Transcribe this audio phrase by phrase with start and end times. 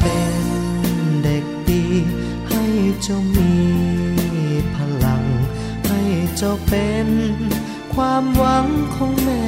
[0.00, 0.36] เป็น
[1.24, 1.84] เด็กดี
[2.48, 2.64] ให้
[3.02, 3.54] เจ้ามี
[4.74, 5.24] พลัง
[5.86, 6.00] ให้
[6.36, 7.08] เจ้าเป็น
[7.94, 9.46] ความหวังของแม่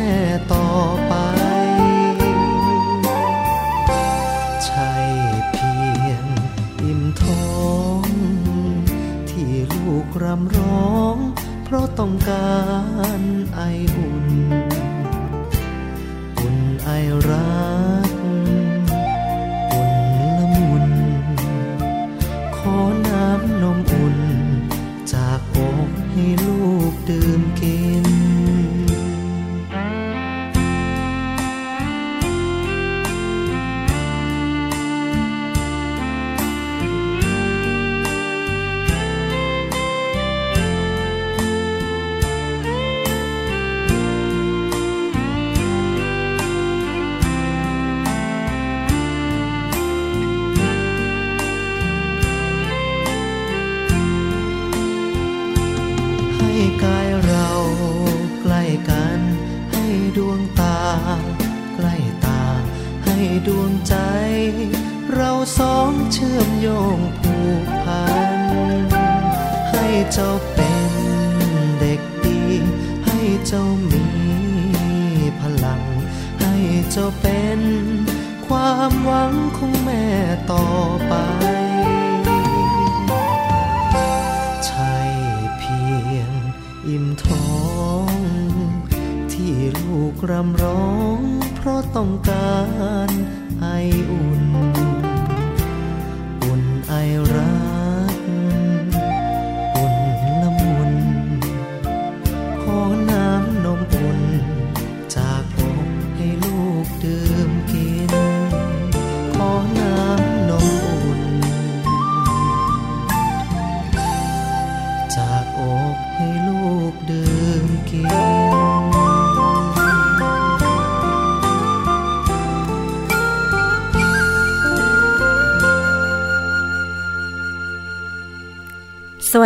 [0.53, 0.71] ต่อ
[1.09, 1.15] ไป
[4.65, 4.93] ใช่
[5.53, 5.75] เพี
[6.07, 6.25] ยง
[6.83, 7.57] อิ่มท้อ
[8.05, 8.09] ง
[9.31, 11.17] ที่ลูกรำร้อง
[11.65, 12.57] เพราะต้องกา
[13.21, 13.23] ร
[13.55, 13.61] ไอ
[13.97, 14.29] อุ่น
[16.39, 16.91] อุ่นไอ
[17.29, 17.55] รั
[18.06, 18.06] ก
[90.21, 90.87] กรำร้อ
[91.19, 91.21] ง
[91.57, 92.57] เพราะต้องกา
[93.09, 93.11] ร
[93.61, 93.67] ไอ
[94.11, 94.45] อุ่น
[96.43, 96.95] อุ่นไอ
[97.35, 97.66] รัก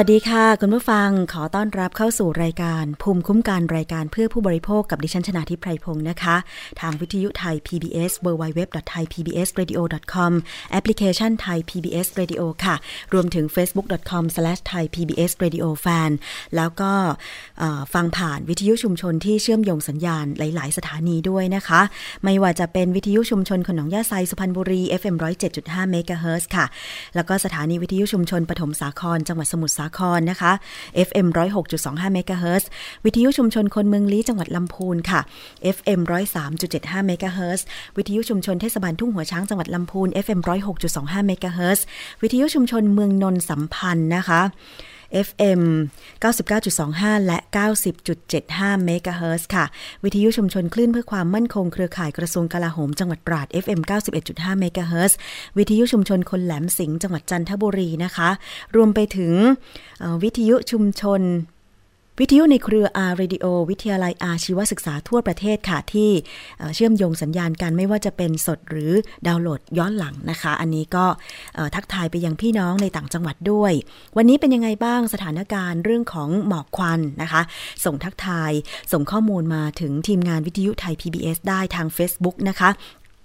[0.02, 6.36] วัสดีค่ะ คุณผู้ฟังขอต้อนรับเข้าสู่รายการ ภูมิคุ้มกันรายการเพื่อผู้บริโภคกับดิฉันชนาทิพไพรพงศ์นะคะ
[6.80, 10.32] ทางวิทยุไทย PBS www.thaipbsradio.com
[10.70, 12.74] แอปพลิเคชันไทย PBS Radio ค่ะ
[13.12, 16.10] รวมถึง facebook.com/thaipbsradiofan
[16.56, 16.92] แล้วก็
[17.94, 21.80] ฟังผ่านวิทยุชุมชนที่เชื่อมโยงสัญญาณหลาย ๆ สถานีด้วยนะคะ
[22.24, 25.16] ไม่ว่าจะเป็นวิทยุชุมชนขนงยาไซสุพรรณบุรี FM
[25.54, 26.66] 107.5เมกะเฮิรตซ์ค่ะ
[27.14, 30.52] แล้วก็สถานีวิทยุชุมชนปฐมสาครจังหวัดสมุทรสาครนะคะ
[31.08, 31.26] FM
[31.70, 32.68] 106.25เมกะเฮิรตซ์
[33.04, 35.20] วิทยุชุมชนคนเมืองลี้จังหวัดลำพูนค่ะ
[35.76, 36.00] FM
[36.54, 37.64] 103.75เมกะเฮิรตซ์
[37.96, 40.40] วิทยุชุมชนเทศบาลทุ่งหัวช้างจังหวัดลำพูน FM
[40.84, 41.84] 106.25เมกะเฮิรตซ์
[42.22, 44.40] วิทยุชุมชนเมืองนนสัมพันธ์นะคะ
[45.28, 45.62] FM
[46.24, 47.38] 99.25 และ
[48.10, 49.64] 90.75เมกะเฮิรตซ์ค่ะ
[50.04, 53.80] วิทยุชุมชนคลื่นเพื่อความมั่นคงเครือข่ายกระทรวงกลาโหมจังหวัดตราด FM
[54.20, 55.16] 91.5เมกะเฮิรตซ์
[55.58, 58.30] วิทยุชุมชนคนแหลมสิงห์จังหวัดจันทบุรีนะคะ
[58.76, 59.34] รวมไปถึง
[60.22, 61.22] วิทยุชุมชน
[62.22, 66.10] วิทยุในเครือ R Radio วิทยาลัยอาชีวศึกษาทั่วประเทศค่ะ ที่
[66.74, 68.92] เชื่อมโยงสัญญาณกันไม่ว่าจะเป็นสดหรือ
[69.26, 71.06] ดาวน์โหลดย้อนหลังนะคะ อันนี้ก็
[71.74, 73.72] ทักทายไปยังพี่น้องในต่างจังหวัดด้วย
[74.16, 77.42] วันนี้เป็นยังไงบ้างสถานการณ์เรื่องของหมอกควันนะคะ
[77.84, 78.52] ส่งทักทาย
[78.92, 82.70] ส่งข้อมูลมาถึงทีมงานวิทยุไทย PBS ได้ทาง Facebook นะคะ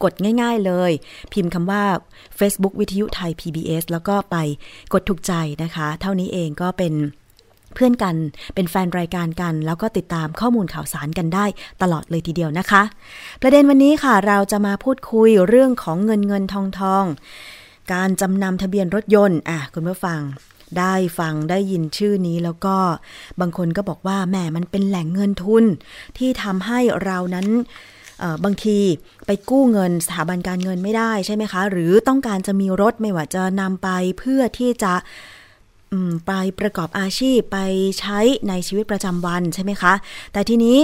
[0.04, 0.92] กดง่ายๆเลย
[1.34, 1.84] พิมพ์คำว่า
[2.40, 4.36] Facebook วิทยุไทย PBS แล้วก็ไป
[4.94, 5.34] กดถูกใจ
[5.64, 6.96] นะคะ เท่านี้เองก็เป็น
[7.76, 8.16] เพื่อนกัน
[8.56, 11.46] เป็นแฟนรายการกัน แล้วก็ติดตามข้อมูลข่าวสารกันได้
[11.82, 12.84] ตลอดเลยทีเดียวนะคะ
[13.42, 17.06] ประเด็นวันนี้ค่ะเราจะมาพูดคุยเรื่องของเงินเงินทองทอง
[17.94, 20.22] การจำนำทะเบียนรถยนต์อะคุณผู้ฟัง
[20.80, 22.76] ได้ฟังได้ยินชื่อนี้แล้วก็
[23.40, 25.64] บางคนก็บอกว่าแหมมันเป็นแหล่งเงินทุน
[26.18, 27.48] ที่ทำให้เรานั้น
[28.44, 28.80] บางที
[29.26, 33.90] ไปกู้เงินสถาบันการเงินไม่ได้ใช่ไหมคะ หรือต้องการจะมีรถไม่ว่าจะนำไป
[34.20, 34.94] เพื่อที่จะ
[36.28, 37.58] ไปประกอบอาชีพไป
[38.00, 38.20] ใช้
[38.50, 39.94] ในชีวิตประจำวันใช่ไหมคะ
[40.34, 40.78] แต่ทีนี้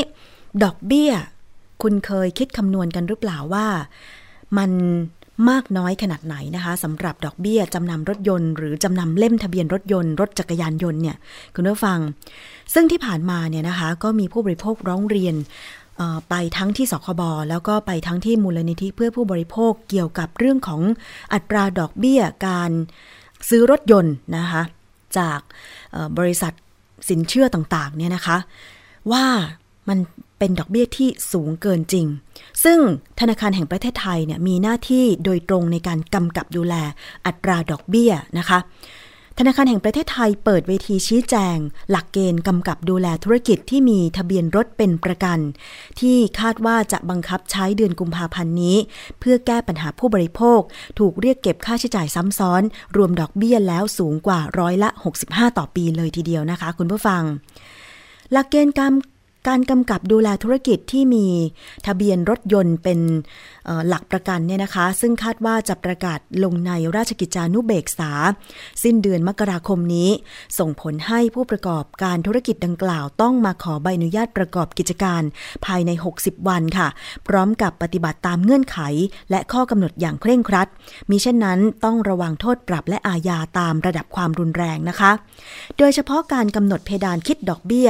[0.63, 1.11] ดอกเบี้ย
[1.81, 3.67] คุณเคยคิดคำนวณกันหรือเปล่าว่า
[4.57, 4.71] มัน
[5.49, 11.17] มากน้อยขนาดไหนนะคะสำหรับดอกเบี้ยจำนำรถยนต์ หรือจำนำเล่มทะเบียนรถยนต์รถจักรยานยนต์เนี่ย
[11.55, 11.99] คุณผู้ฟัง
[12.73, 15.35] ซึ่งที่ผ่านมาเนี่ยนะคะ ก็มีผู้บริโภคร้องเรียน
[16.29, 20.81] ไปทั้งที่สคบแล้วก็ไปทั้งที่มูลนิธิเพื่อผู้บริโภคเกี่ยวกับเรื่องของ
[21.33, 22.71] อัตราดอกเบี้ยการ
[23.49, 24.61] ซื้อรถยนต์นะคะ
[25.19, 25.39] จาก
[26.17, 26.53] บริษัท
[27.09, 28.37] สินเชื่อต่างๆเนี่ยนะคะ
[29.11, 29.25] ว่า
[29.89, 29.99] มัน
[30.39, 32.05] เป็นดอกเบี้ยที่สูงเกินจริง
[32.63, 32.79] ซึ่ง
[33.19, 36.75] ธนาคารแห่งประเทศไทยเนี่ยมีหน้าที่โดยตรงในการกำกับดูแล
[37.25, 38.59] อัตราดอกเบี้ยนะคะ
[39.39, 41.57] ธนาคารแห่งประเทศไทยเปิดเวทีชี้แจง
[41.89, 45.39] หลักเกณฑ์กำกับดูแลธุรกิจที่มีทะเบียนรถเป็นประกัน
[46.00, 48.78] ที่คาดว่าจะบังคับใช้เดือนกุมภาพันธ์นี้
[49.19, 50.62] เพื่อแก้ปัญหาผู้บริโภค
[51.00, 52.62] ถูกเรียกเก็บค่าใช้จ่ายซ้ำซ้อน
[52.95, 54.89] รวมดอกเบี้ยแล้วสูงกว่าร้อยละ
[55.24, 57.24] 65 ต่อปีเลยทีเดียวนะคะ คุณผู้ฟัง
[58.31, 58.94] หลักเกณฑ์การ
[59.50, 61.28] การกำกับดูแลธุรกิจที่มี
[61.88, 63.00] ทะเบียนรถยนต์เป็น
[63.87, 68.11] หลักประกันเนี่ยนะคะ ซึ่งคาดว่าจะประกาศลงในราชกิจจานุเบกษา
[68.83, 70.09] สิ้นเดือนมกราคมนี้
[70.59, 75.21] ส่งผลให้ผู้ประกอบการธุรกิจดังกล่าวต้องมาขอใบอนุญาตประกอบกิจการ
[75.65, 76.87] ภายใน 60 วันค่ะ
[77.27, 78.79] พร้อมกับปฏิบัติตามเงื่อนไข
[79.29, 80.67] และข้อกำหนดอย่างเคร่งครัด
[81.09, 85.11] มิเช่นนั้นต้องระวังโทษปรับและอาญาตามระดับความรุนแรงนะคะ
[85.77, 87.89] โดยเฉพาะการกำหนดเพดานคิดดอกเบี้ย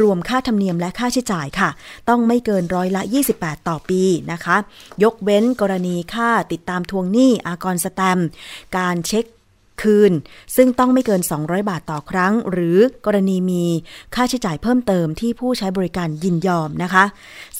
[0.00, 1.70] รวมค่าธรรมเนียมและค่าใช้จ่ายค่ะ
[2.08, 3.02] ต้องไม่เกินร้อยละ
[3.34, 4.02] 28 ต่อปี
[4.32, 4.56] นะคะ
[5.02, 8.18] ยกเว้นกรณีค่าติดตามทวงหนี้อากรสแตม
[8.76, 9.24] การเช็ค
[9.82, 10.12] คืน
[10.56, 13.64] ซึ่งต้องไม่เกิน 200 บาทต่อครั้ง หรือกรณีมี
[14.14, 17.04] ค่าใช้จ่ายเพิ่มเติมที่ผู้ใช้บริการยินยอมนะคะ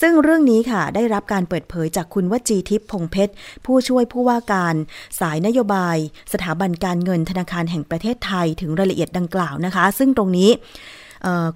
[0.01, 3.33] ซึ่งเรื่องนี้ค่ะได้รับการเปิดเผยจากคุณวจีทิพย์พงเพชร
[3.65, 4.75] ผู้ช่วยผู้ว่าการ
[5.19, 5.97] สายนโยบาย
[6.33, 10.49] สถาบันการเงินธนาคารแห่งประเทศไทยถึงรายละเอียดดังกล่าวนะคะ ซึ่งตรงนี้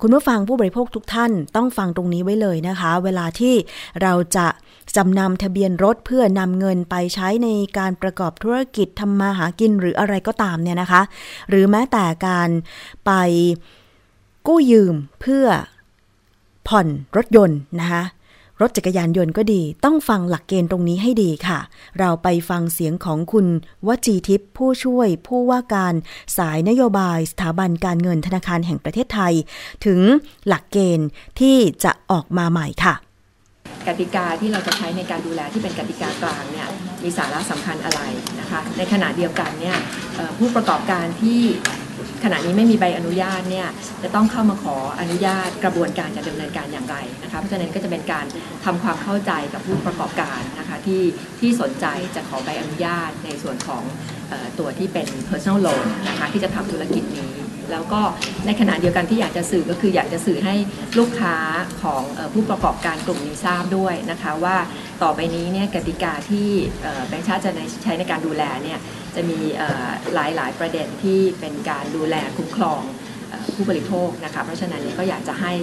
[0.02, 3.54] คุณผู้ฟังผู้บริโภคทุกท่านต้องฟังตรงนี้ไว้เลยนะคะ เวลาที่
[4.02, 4.48] เราจะ
[4.96, 11.02] จำนำทะเบียนรถเพื่อนำเงินไปใช้ในการประกอบธุรกิจทำมาหากินหรืออะไรก็ตามเนี่ยนะคะ
[11.50, 12.50] หรือแม้แต่การ
[13.06, 13.12] ไป
[14.48, 15.46] กู้ยืมเพื่อ
[16.68, 16.88] ผ่อน
[17.18, 18.04] รถยนต์นะคะ
[18.62, 21.60] รถจักรยานยนต์ก็ดี ต้องฟังหลักเกณฑ์ตรงนี้ให้ดีค่ะ
[22.00, 23.48] เราไปฟังเสียงของคุณ
[23.88, 25.94] วจีทิพย์ผู้ช่วย ผู้ว่าการ
[26.38, 29.34] สายนโยบายสถาบันการเงินธนาคารแห่งประเทศไทย
[29.86, 30.00] ถึง
[30.48, 31.08] หลักเกณฑ์
[31.40, 32.96] ที่จะออกมาใหม่ค่ะ
[33.88, 36.68] กติกาที่เราจะใช้ในการดูแลที่เป็นกติกากลางเนี่ย
[37.04, 38.02] มีสาระสำคัญอะไร
[38.40, 39.78] นะคะ ในขณะเดียวกันเนี่ย
[40.40, 41.42] ผู้ประกอบการที่
[42.24, 43.68] ขณะนี้ไม่มีใบอนุญาตเนี่ย
[44.04, 48.26] จะต้องเข้ามาขออนุญาตกระบวนการจะดำเนินการอย่างไรนะคะเพราะฉะนั้นก็จะเป็นการ
[48.66, 51.04] ทำความเข้าใจกับผู้ประกอบการนะคะที่
[51.40, 51.86] ที่สนใจ
[52.16, 53.84] จะขอใบอนุญาตในส่วนของ
[54.60, 57.34] ตัวที่เป็น personal loan นะคะที่จะทำธุรกิจนี้
[57.72, 58.02] แล้วก็
[58.46, 60.56] ในขณะเดียวกันที่อยากจะสื่อก็คืออยากจะสื่อให้
[61.00, 61.36] ลูกค้า
[61.82, 64.58] ของผู้ประกอบการกลุ่มนี้ทราบด้วยนะคะว่า
[65.04, 66.50] ต่อไปนี้เนี่ยกติกาที่
[67.08, 67.52] แบงค์ชาติจะ
[67.84, 68.80] ใช้ในการดูแลเนี่ย
[69.16, 69.40] จะมี
[70.14, 72.82] หลายหลายประเด็นที่เป็นการดูแลคุ้มครอง
[73.56, 75.54] ผู้บริโภคนะคะเพราะฉะนั้นก็อยากจะให้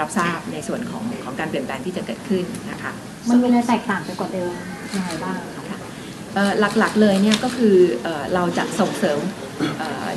[0.00, 2.92] รับทราบในส่วนของของการเปลี่ยนแปลงที่จะเกิดขึ้นนะคะ
[3.28, 4.52] มันมีอะไรแตกต่างไปกว่าเดิม
[4.94, 5.38] ยังไงบ้าง
[5.70, 5.78] คะ
[6.78, 7.76] หลักๆเลยเนี่ยก็คือ
[8.34, 9.20] เราจะส่งเสริม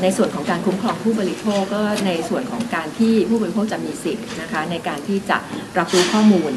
[0.02, 5.38] ในส่วนของการคุ้มครองผู้บริโภคก็ในส่วนของการที่ผู้บริโภคจะมีสิทธิ์นะคะในการที่จะ
[5.78, 6.52] รับรู้ข้อมูล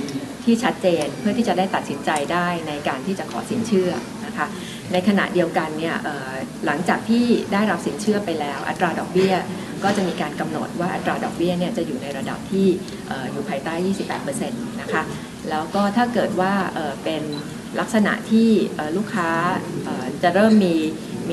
[0.44, 3.90] ที่ชัดเจนเพื่อที่จะได้ตัดสินใจได้ในการที่จะขอสินเชื่อ
[4.26, 4.46] นะคะ
[4.92, 5.96] ในขณะเดียวกันเนี่ย
[6.66, 9.34] หลังจากที่ได้รับสินเชื่อไปแล้ว อัตราดอกเบี้ย
[9.84, 12.66] ก็จะมีการกำหนดว่าอัตราดอกเบี้ยเนี่ยจะอยู่ในระดับที่
[13.32, 13.74] อยู่ภายใต้
[14.28, 15.02] 28%นะคะ
[15.50, 16.52] แล้วก็ถ้าเกิดว่า
[17.04, 17.22] เป็น
[17.80, 18.48] ลักษณะที่
[18.96, 19.30] ลูกค้า
[20.22, 20.74] จะเริ่มมี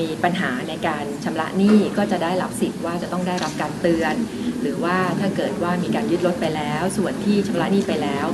[0.06, 4.14] ีปัญหาในการชำระหนี้ก็จะได้รับสิทธิ์ว่าจะต้องได้รับการเตือน
[4.62, 8.26] หรือว่าถ้าเกิดว่ามีการยึดรถไปแล้ว ส่วนที่ชำระหนี้ไปแล้ว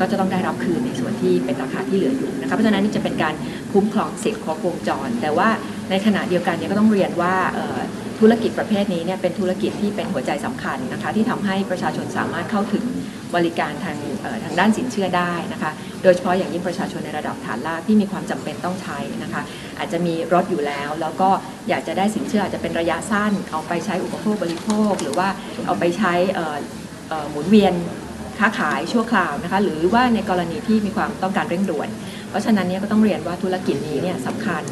[0.00, 3.34] ก็จะต้องได้รับคืนในส่วนที่เป็นราคาที่เหลืออยู่นะคะเพราะฉะนั้นนี่จะเป็นการ
[3.72, 5.48] คุ้มครองสิทธิ์ครบวงจร แต่ว่า
[5.90, 7.34] ในขณะเดียวกันเนี่ยก็ต้องเรียนว่า
[8.20, 12.84] ธุรกิจประเภทนี้เนี่ยเป็นธุรกิจที่เป็นหัวใจสำคัญนะคะที่ทำให้ประชาชนสามารถเข้าถึง
[13.34, 13.98] บริการทาง
[14.44, 15.70] ทางด้านสินเชื่อได้นะคะ
[16.04, 19.42] โดยเฉพาะอย่างยิ่งประชาชนในระดับฐานรากที่มีความจำเป็นต้องใช้นะคะ
[19.78, 21.30] อาจจะมีรถอยู่แล้ว แล้วก็
[21.68, 25.28] อยากจะได้สินเชื่ออาจจะเป็นระยะสั้น เอาไปใช้อุปโภคบริโภค หรือว่า
[25.66, 26.14] เอาไปใช้
[27.30, 27.74] หมุนเวียน
[28.38, 31.88] ค้าขายชั่วคราวนะคะ หรือว่าในกรณีที่มีความต้องการเร่งด่วน
[32.30, 34.62] เพราะฉะนั้นเนี่ยก็ต้องเรียนว่าธุรกิจนี้เนี่ยสำคัญ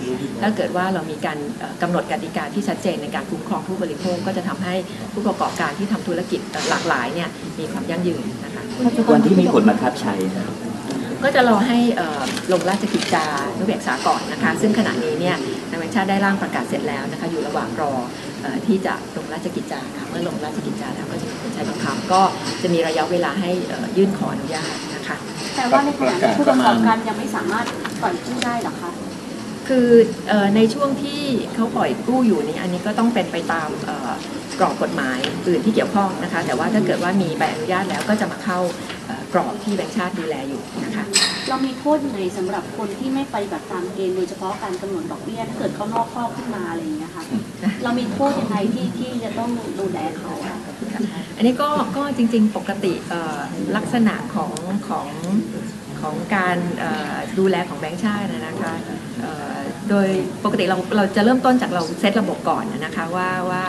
[0.41, 4.75] ถ้าเกิดว่าเรามีการเอ่อกำหนดกติกาที่ชัดเจนในการคุ้มครองผู้บริโภคก็จะทำให้
[5.13, 8.63] ผู้ประกอบการที่ทำธุรกิจหลากหลายเนี่ยมีความยั่งยืนนะคะ
[9.15, 10.72] วันที่มีผลบังคับใช้ครับ
[11.23, 13.25] ก็จะรอให้เอ่อลงราชกิจจา
[13.59, 15.37] นุเบกษาก่อนนะคะ ซึ่งขณะนี้เนี่ย
[15.71, 17.93] ทางแบงค์ชาติได้ร่างประกาศเสร็จแล้วนะคะ อยู่ระหว่างรอ
[18.43, 22.23] เอ่อที่จะลงราชกิจจาค่ะเมื่อลงราชกิจจาแล้วก็จะมีผลใช้บังคับก็
[22.63, 25.17] จะมีระยะเวลาให้เอ่อยื่นขออนุญาตนะคะ
[25.57, 27.67] แต่ว่าในขณะนี้ผู้ประกอบการยังไม่สามารถ
[28.03, 28.91] ปล่อยกู้ได้หรอคะ
[29.69, 29.89] คือ
[30.29, 31.23] เอ่อในช่วงที่
[31.55, 34.11] เขาปล่อยกู้อยู่นี้อันนี้ก็ต้องเป็นไปตามเอ่อ
[34.61, 38.59] กรอบกฎหมายอื่นที่เกี่ยวข้องนะคะ แต่ว่าถ้าเกิดว่ามีใบอนุญาตแล้วก็จะมาเข้า
[39.07, 41.05] เอ่อ กรอบที่แบงค์ชาติดูแลอยู่นะคะ
[41.49, 47.25] เรามีโทษยังไงสำหรับคนที่ไม่ปฏิบัติตามเกณฑ์โดยเฉพาะการกำหนดดอกเบี้ยถ้าเกิดเขานอกข้อขึ้นมาอะไรอย่างเงี้ยค่ะ
[47.83, 50.57] เรามีโทษยังไงที่ที่จะต้องดูแลเขาอะ
[51.37, 53.41] อันนี้ก็ก็จริงๆปกติเอ่อ
[53.77, 54.53] ลักษณะของ
[54.89, 55.09] ของ
[56.01, 58.75] ของการเอ่อดูแลของแบงค์ชาตินะนะคะ
[59.21, 59.57] เอ่อ
[59.91, 60.09] โดย
[60.45, 63.65] ปกติเราเราจะเริ่มต้นจากเราเซตระบบก่อนนะคะว่าว่า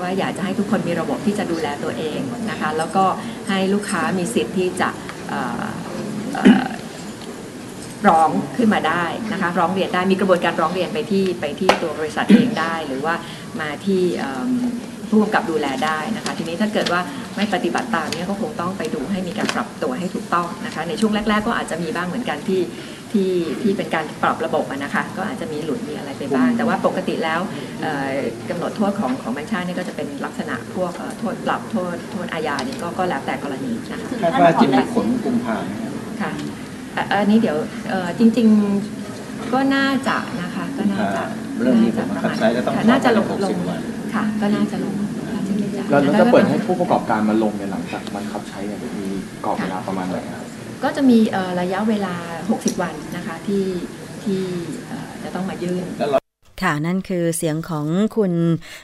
[0.00, 3.04] ว่าอยากจะให้ทุกคนมีระบบที่จะดูแลตัวเองนะคะแล้วก็
[3.48, 4.88] ให้ลูกค้ามีสิทธิ์ที่จะ
[8.08, 13.14] ร้องขึ้นมาได้นะคะร้องเรียนได้มีกระบวนการร้องเรียนไปที่ไปที่ตัวบริษัทเองได้ หรือว่า
[13.60, 14.02] มาที่
[15.08, 17.00] ผู้กำกับดูแลได้นะคะ ทีนี้ถ้าเกิดว่า
[17.36, 22.60] ไม่ปฏิบัติตามเนี่ยก็คงต้องไปดูให้มีการปรับตัวให้ถูกต้องนะคะ ในช่วงแรก ๆ ก็อาจจะมีบ้างเหมือนกันที่
[23.16, 23.32] ที่
[23.62, 27.40] ที่เป็นการปรับระบบอะนะคะ ก็อาจจะมีหลุดมีอะไรไปบ้าง แต่ว่าปกติแล้ว
[27.80, 28.10] เอ่อ
[28.48, 35.70] กำหนดโทษของของแบงค์ชาตินี่ก็จะเป็นลักษณะพวกเอ่อโทษปรับโทษโทษอาญานี่ก็ก็แล้วแต่กรณีนะคะถึงคาดขั้นว่าถอจะนมีตัดผสิลนกุมภาพันธ์
[36.20, 36.30] ค่ะ
[36.96, 37.56] อะอันนี้เดี๋ยว
[37.88, 38.48] เอ่อจริง
[39.00, 41.22] ๆก็น่าจะนะคะก็น่าจะ
[41.60, 43.80] เรื่องนี้ผมบังคับใช้แล้วต้องค่ะน่าจะลงหกลสิงบวัน
[44.14, 44.94] ค่ะ ก็น่าจะลง
[45.34, 49.06] ราชกิจจาแล้วแล้วจะเปิดให้ผู้ประกอบการมาลงในยหลังจากมันคับใช้เนี่ยมี
[49.44, 50.45] กรอบเวลาประมาณไหนครับ
[50.84, 52.14] ก็จะมีเอ่อระยะเวลา
[52.48, 53.64] 60 วันนะคะที่
[54.24, 54.42] ที่
[54.88, 55.84] เอ่อจะต้องมายื่น
[56.62, 58.32] ค่ะ นั่นคือเสียงของคุณ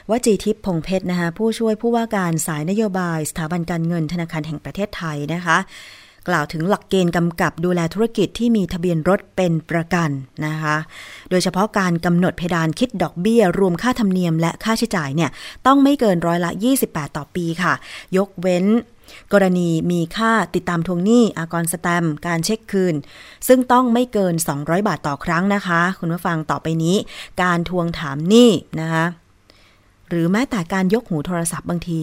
[0.09, 5.57] วจีทิพย์พงเพชรนะคะผู้ช่วยผู้ว่าการสายนโยบาย สถาบันการเงินธนาคารแห่งประเทศไทยนะคะ
[6.29, 10.09] กล่าวถึงหลักเกณฑ์กำกับดูแลธุรกิจที่มีทะเบียนรถเป็นประกัน
[10.45, 10.75] นะคะ
[11.29, 15.29] โดยเฉพาะการกำหนดเพดานคิดดอกเบี้ย รวมค่าธรรมเนียมและค่าใช้จ่ายเนี่ย
[15.65, 16.51] ต้องไม่เกินร้อยละ
[16.85, 17.73] 28 ต่อปีค่ะ
[18.17, 18.65] ยกเว้น
[19.33, 22.95] กรณีมีค่าติดตามทวงหนี้อากรสแตมการเช็คคืน
[23.47, 26.95] ซึ่งต้องไม่เกิน 200 บาทต่อครั้งนะคะ คุณผู้ฟังต่อไปนี้
[27.41, 29.05] การทวงถามหนี้นะคะ
[30.09, 32.01] หรือแม้แต่การยกหูโทรศัพท์บางที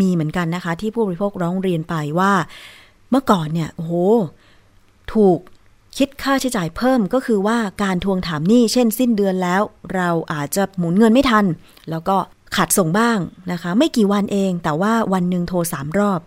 [0.00, 2.32] มีเหมือนกันนะคะ ที่ผู้บริโภคร้องเรียนไปว่า
[3.10, 3.92] เมื่อก่อนเนี่ยโอ้โห
[5.14, 5.38] ถูก
[5.98, 9.62] คิดค่าใช้จ่ายเพิ่มก็คือว่าการทวงถามหนี้เช่นสิ้นเดือนแล้ว
[9.94, 11.44] เราอาจจะหมุนเงินไม่ทัน
[11.90, 12.16] แล้วก็
[12.54, 13.18] ขาดส่งบ้าง
[13.52, 16.20] นะคะ ไม่กี่วันเองแต่ว่าวันหนึ่งโทรสามรอบ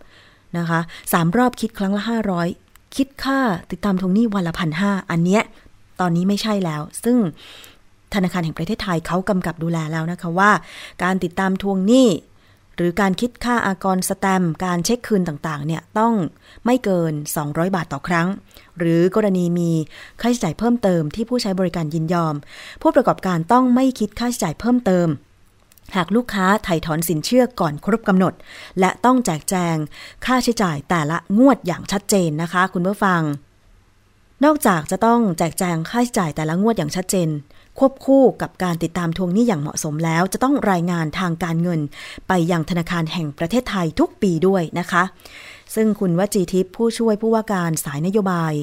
[0.57, 0.79] นะคะ
[1.13, 2.47] สามรอบคิดครั้งละห้าร้อย
[2.95, 3.39] คิดค่า
[3.71, 5.43] ติดตามทวงหนี้วันละพันห้าอันเนี้ย
[5.99, 7.17] ตอนนี้ไม่ใช่แล้ว ซึ่ง
[8.13, 10.51] ธนาคารแห่งประเทศไทยเขากำกับดูแลแล้วนะคะว่า
[11.03, 12.07] การติดตามทวงหนี้
[12.75, 16.13] หรือการคิดค่าอากรสแตมการเช็คคืนต่างๆ เนี่ยต้อง
[16.65, 18.27] ไม่เกิน 200 บาทต่อครั้ง
[18.79, 19.71] หรือกรณีมี
[20.21, 22.35] ค่าใช้จ่ายเพิ่มเติมที่ผู้ใช้บริการยินยอม
[22.81, 25.07] ผู้ประกอบการต้องไม่คิดค่าใช้จ่ายเพิ่มเติม
[25.95, 28.33] หากลูกค้าไถ่ถอนสินเชื่อก่อนครบกำหนด
[28.79, 29.75] และต้องแจกแจง
[30.25, 33.21] ค่าใช้จ่ายแต่ละงวดอย่างชัดเจนนะคะ คุณผู้ฟัง
[34.45, 37.29] นอกจากจะต้องแจกแจงค่าใช้จ่ายแต่ละงวดอย่างชัดเจน
[37.79, 41.79] ควบคู่กับการติดตามทวงหนี้อย่างเหมาะสมแล้ว จะต้องรายงานทางการเงิน
[42.27, 45.03] ไปยังธนาคารแห่งประเทศไทยทุกปีด้วยนะคะ
[45.75, 48.53] ซึ่งคุณวจีทิพย์ผู้ช่วยผู้ว่าการสายนโยบาย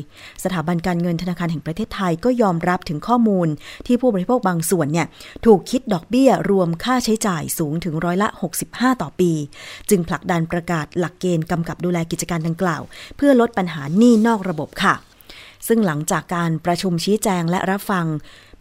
[0.44, 3.48] สถาบันการเงินธนาคารแห่งประเทศไทยก็ยอมรับถึงข้อมูล
[3.86, 5.06] ที่ผู้บริโภคบางส่วนเนี่ย
[5.46, 8.28] ถูกคิดดอกเบี้ยรวมค่าใช้จ่ายสูงถึงร้อยละ
[8.64, 9.32] 65 ต่อปี
[9.90, 12.82] จึงผลักดันประกาศหลักเกณฑ์กำกับดูแลกิจการดังกล่าว
[13.16, 14.94] เพื่อลดปัญหาหนี้นอกระบบค่ะ
[15.68, 18.06] ซึ่งหลังจากการประชุมชี้แจงและรับฟัง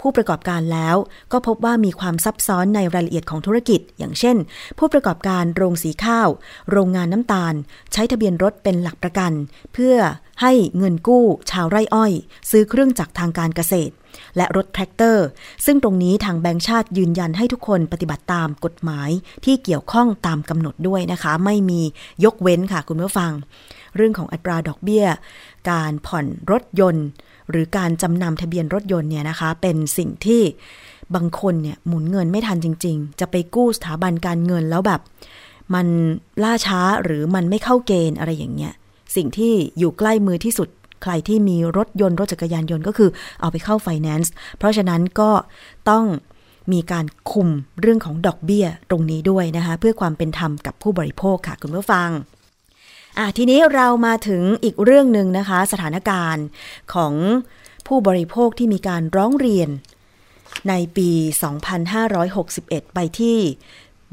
[0.08, 0.96] ผู้ประกอบการแล้ว
[1.32, 4.38] ก็พบว่ามีความซับซ้อนในรายละเอียดของธุรกิจ อย่างเช่น
[4.80, 6.30] ผู้ประกอบการโรงสีข้าว
[6.72, 7.54] โรงงานน้ำตาล
[7.94, 9.32] ใช้ทะเบียนรถเป็นหลักประกัน
[9.74, 9.98] เพื่อ
[10.42, 12.14] ให้เงินกู้ ชาวไร่อ้อย
[12.50, 13.94] ซื้อเครื่องจักรทางการเกษตร
[14.38, 15.26] และรถแทรกเตอร์
[15.66, 19.10] ซึ่งตรงนี้ทางแบงค์ชาติยืนยันให้ทุกคนปฏิบัติตามกฎหมาย
[19.46, 21.82] ที่เกี่ยวข้องตามกำหนดด้วยนะคะ ไม่มี
[22.24, 23.32] ยกเว้นค่ะคุณผู้ฟัง
[23.96, 25.06] เรื่องของอัตราดอกเบี้ย
[25.72, 27.08] การผ่อนรถยนต์
[27.50, 30.42] หรือการจำนำทะเบียนรถยนต์เนี่ยนะคะ เป็นสิ่งที่
[31.16, 35.02] บางคนเนี่ยหมุนเงินไม่ทันจริง ๆ จะไปกู้สถาบันการเงินแล้วแบบ
[35.74, 35.88] มัน
[36.44, 38.74] ล่าช้าหรือมันไม่เข้าเกณฑ์อะไรอย่างเงี้ย
[39.16, 40.70] สิ่งที่อยู่ใกล้มือที่สุด
[41.04, 43.10] ใครที่มีรถยนต์รถจักรยานยนต์ก็คือ
[43.42, 45.32] เอาไปเข้าไฟแนนซ์เพราะฉะนั้นก็
[45.90, 46.06] ต้อง
[46.74, 47.50] มีการคุม
[47.82, 52.10] เรื่องของดอกเบี้ยตรงนี้ด้วยนะคะ เพื่อความเป็นธรรมกับผู้บริโภคค่ะคุณผู้ฟัง
[53.18, 56.46] อะทีนี้เรามาถึงอีกเรื่องหนึ่งนะคะ สถานการณ์
[56.94, 57.14] ของ
[57.88, 59.70] ผู้บริโภคที่มีการร้องเรียน
[60.70, 61.10] ในปี
[61.98, 63.38] 2561 ไปที่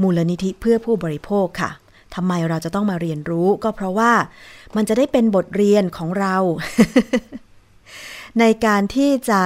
[0.03, 1.71] มูลนิธิเพื่อผู้บริโภคค่ะ
[2.15, 4.13] ทำไมเราจะต้องมาเรียนรู้ ก็เพราะว่า
[4.77, 6.37] มันจะได้เป็นบทเรียนของเรา
[8.41, 9.41] ในการที่จะ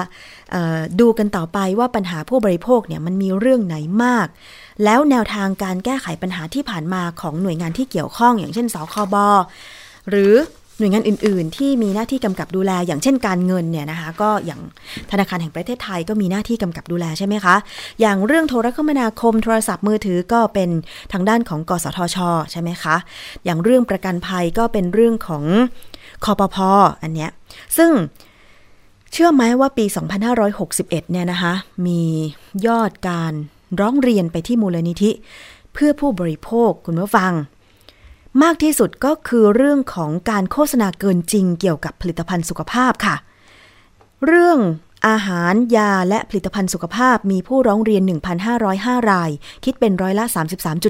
[1.01, 4.27] ดูกันต่อไปว่าปัญหาผู้บริโภคเนี่ยมันมีเรื่องไหนมาก
[4.85, 9.15] แล้วแนวทางการแก้ไขปัญหาที่ผ่านมาของหน่วยงานที่เกี่ยวข้อง อย่างเช่นสคบ
[10.11, 10.35] หรือ
[10.79, 14.61] หน่วยงานอื่น ๆ ที่มีหน้าที่กำกับดูแล อย่างเช่นการเงินเนี่ยนะคะ ก็อย่าง
[15.11, 17.57] ธนาคารแห่งประเทศไทยก็มีหน้าที่กำกับดูแลใช่ไหมคะ
[18.01, 20.71] อย่างเรื่องโทรคมนาคมโทรศัพท์มือถือก็เป็น
[21.13, 22.17] ทางด้านของกสทช
[22.53, 22.97] ใช่ไหมคะ
[23.45, 25.45] อย่างเรื่องประกันภัยก็เป็นเรื่องของ
[26.25, 26.71] คอปพอ
[27.03, 27.31] อันเนี้ย
[27.77, 27.91] ซึ่ง
[29.13, 29.85] เชื่อไหมว่าปี
[30.49, 31.53] 2561 เนี่ยนะคะ
[31.87, 32.03] มี
[32.67, 33.33] ยอดการ
[33.81, 35.11] ร้องเรียนไปที่มูลนิธิ
[35.73, 37.33] เพื่อผู้บริโภคคุณผู้ฟัง
[38.43, 43.17] มากที่สุดก็คือเรื่องของการโฆษณาเกินจริงเกี่ยวกับผลิตภัณฑ์สุขภาพค่ะ
[44.27, 44.59] เรื่อง
[45.09, 48.03] อาหารยาและผลิตภัณฑ์สุขภาพมีผู้ร้องเรียน
[48.57, 49.31] 1,505 ราย
[49.65, 50.25] คิดเป็นร้อยละ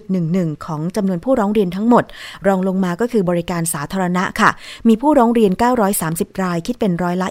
[0.00, 2.04] 33.11 ของจำนวนผู้ร้องเรียนทั้งหมด
[2.46, 4.50] รองลงมาก็คือบริการสาธารณะค่ะ
[4.88, 5.52] มีผู้ร้องเรียน
[5.96, 7.28] 930 ราย คิดเป็นร้อยละ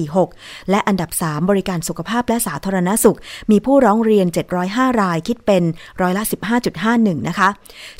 [0.00, 3.18] 20.46 และอันดับ 3 บริการสุขภาพและสาธารณสุข
[3.50, 4.26] มีผู้ร้องเรียน
[4.64, 5.62] 705 ราย คิดเป็น
[6.00, 6.22] ร้อยละ
[6.76, 7.48] 15.51 นะคะ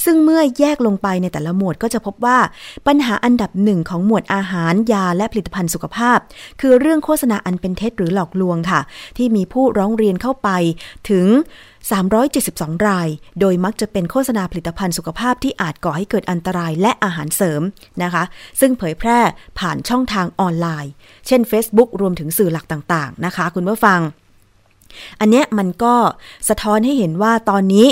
[0.05, 2.39] ซึ่งเมื่อแยกลงไปในแต่ละหมวดก็จะพบว่า
[2.87, 6.19] ปัญหาอันดับหนึ่งของหมวดอาหารยาและผลิตภัณฑ์สุขภาพ
[6.61, 8.81] คือเรื่องโฆษณาอันเป็นเท็จหรือหลอกลวงค่ะ
[9.17, 10.49] ที่มีผู้ร้องเรียนเข้าไป
[11.11, 11.27] ถึง
[12.07, 13.09] 372 ราย
[13.41, 17.63] โดยมักจะเป็นโฆษณาผลิตภัณฑ์สุขภาพที่อาจก่อให้เกิดอันตรายและอาหารเสริม
[18.03, 18.25] นะคะ
[18.61, 19.19] ซึ่งเผยแพร่
[19.59, 20.93] ผ่านช่องทางออนไลน์
[21.27, 24.01] เช่น Facebook รวมถึงสื่อหลักต่างๆ นะคะ คุณผู้ฟัง
[25.21, 25.95] อันเนี้ยมันก็
[26.49, 27.87] สะท้อนให้เห็นว่าตอนนี้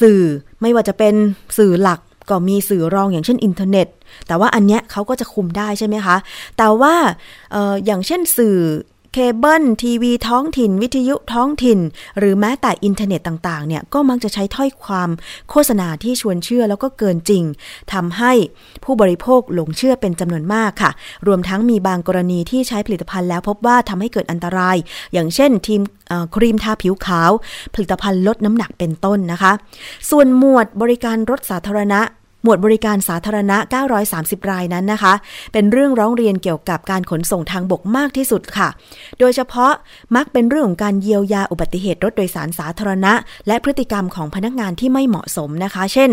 [0.00, 0.22] สื่อ
[0.60, 1.14] ไม่ว่าจะเป็น
[1.58, 2.00] สื่อหลัก
[2.30, 3.88] ก็มีสื่อรองอย่างเช่นอินเทอร์เน็ต
[4.26, 6.16] แต่ว่าอันเนี้ยเขาก็จะคุมได้ใช่ไหมคะ
[6.58, 6.94] แต่ว่า
[7.54, 8.56] อออย่างเช่นสื่อ
[9.16, 11.78] เคเบิลทีวีท้องถิ่น วิทยุท้องถิ่น
[12.18, 15.10] หรือแม้แต่อินเทอร์เน็ตต่างๆเนี่ยก็มักจะใช้ถ้อยความ
[15.50, 17.44] โฆษณาที่ชวนเชื่อแล้วก็เกินจริง
[17.92, 18.32] ทำให้
[18.84, 20.90] ผู้บริโภคหลงเชื่อเป็นจำนวนมากค่ะ
[21.26, 24.76] รวมทั้งมีบางกรณีที่ใช้ผลิตภัณฑ์แล้วพบว่าทำให้เกิดอันตราย
[25.12, 25.80] อย่างเช่นทีม
[26.34, 27.30] ครีมทาผิวขาว
[27.74, 29.52] ผลิตภัณฑ์ลดน้ำหนักเป็นต้นนะคะ
[30.10, 32.00] ส่วนหมวดบริการรถสาธารณะ
[32.44, 33.56] หมวดบริการสาธารณะ
[34.04, 35.14] 930 รายนั้นนะคะ
[35.52, 38.68] เป็นเรื่องร้องเรียนเกี่ยวกับการขนส่งทางบกมากที่สุดค่ะ
[39.20, 39.72] โดยเฉพาะ
[40.16, 43.12] มักเป็นเรื่องของการเยียวยาอุบัติเหตุรถโดยสารสาธารณะ
[43.46, 46.10] และพฤติกรรมของพนักงานที่ไม่เหมาะสมนะคะ เช่น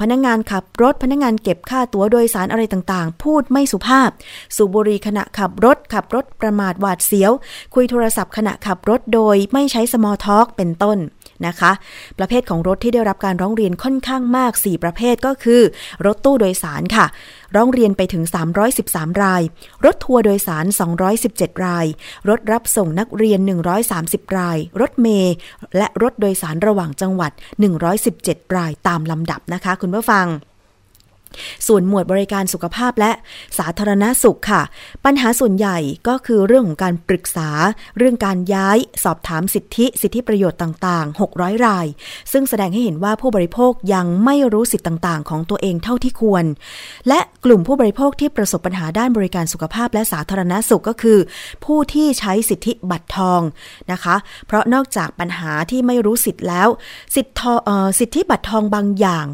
[0.00, 4.10] พนักงานขับรถพนักงานเก็บค่าตั๋วโดยสารอะไรต่างๆ พูดไม่สุภาพ
[4.56, 7.32] สูบบุหรี่ขณะขับรถขับรถประมาทหวาดเสียว
[7.74, 10.98] คุยโทรศัพท์ขณะขับรถโดยไม่ใช้สมอลท็อกเป็นต้น
[11.46, 11.72] นะคะ
[12.18, 15.62] ประเภทของรถที่ได้รับการร้องเรียนค่อนข้างมาก 4 ประเภทก็คือ
[16.06, 17.06] รถตู้โดยสารค่ะ
[17.56, 18.24] ร้องเรียนไปถึง
[18.72, 19.42] 313 ราย
[19.84, 20.64] รถทัวร์โดยสาร
[21.14, 21.86] 217 ราย
[22.28, 23.40] รถรับส่งนักเรียน
[23.88, 25.34] 130 ราย รถเมล์
[25.76, 27.32] และรถโดยสารระหว่างจังหวัด
[27.94, 30.26] 117 รายตามลำดับนะคะ คุณผู้ฟัง
[31.66, 33.12] ส่วนหมวดบริการสุขภาพและ
[33.58, 34.62] สาธารณาสุขค่ะ
[35.04, 37.50] ปัญหาส่วนใหญ่ก็คือเรื่องของการปรึกษา
[37.98, 41.86] เรื่องการย้าย สอบถามสิทธิ สิทธิประโยชน์ต่าง ๆ 600 ราย
[42.32, 46.44] ซึ่งแสดงให้เห็นว่าผู้บริโภคยังไม่รู้สิทธิต่าง ๆ ของตัวเองเท่าที่ควร
[47.08, 51.18] และกลุ่มผู้บริโภคที่ประสบปัญหาด้านบริการสุขภาพและสาธารณาสุขก็คือ
[51.64, 53.40] ผู้ที่ใช้สิทธิบัตรทอง
[53.92, 56.68] นะคะ เพราะนอกจากปัญหาที่ไม่รู้สิทธิ์แล้ว
[57.14, 57.54] สิทธิ
[57.98, 59.26] สิทธิบัตรทองบางอย่าง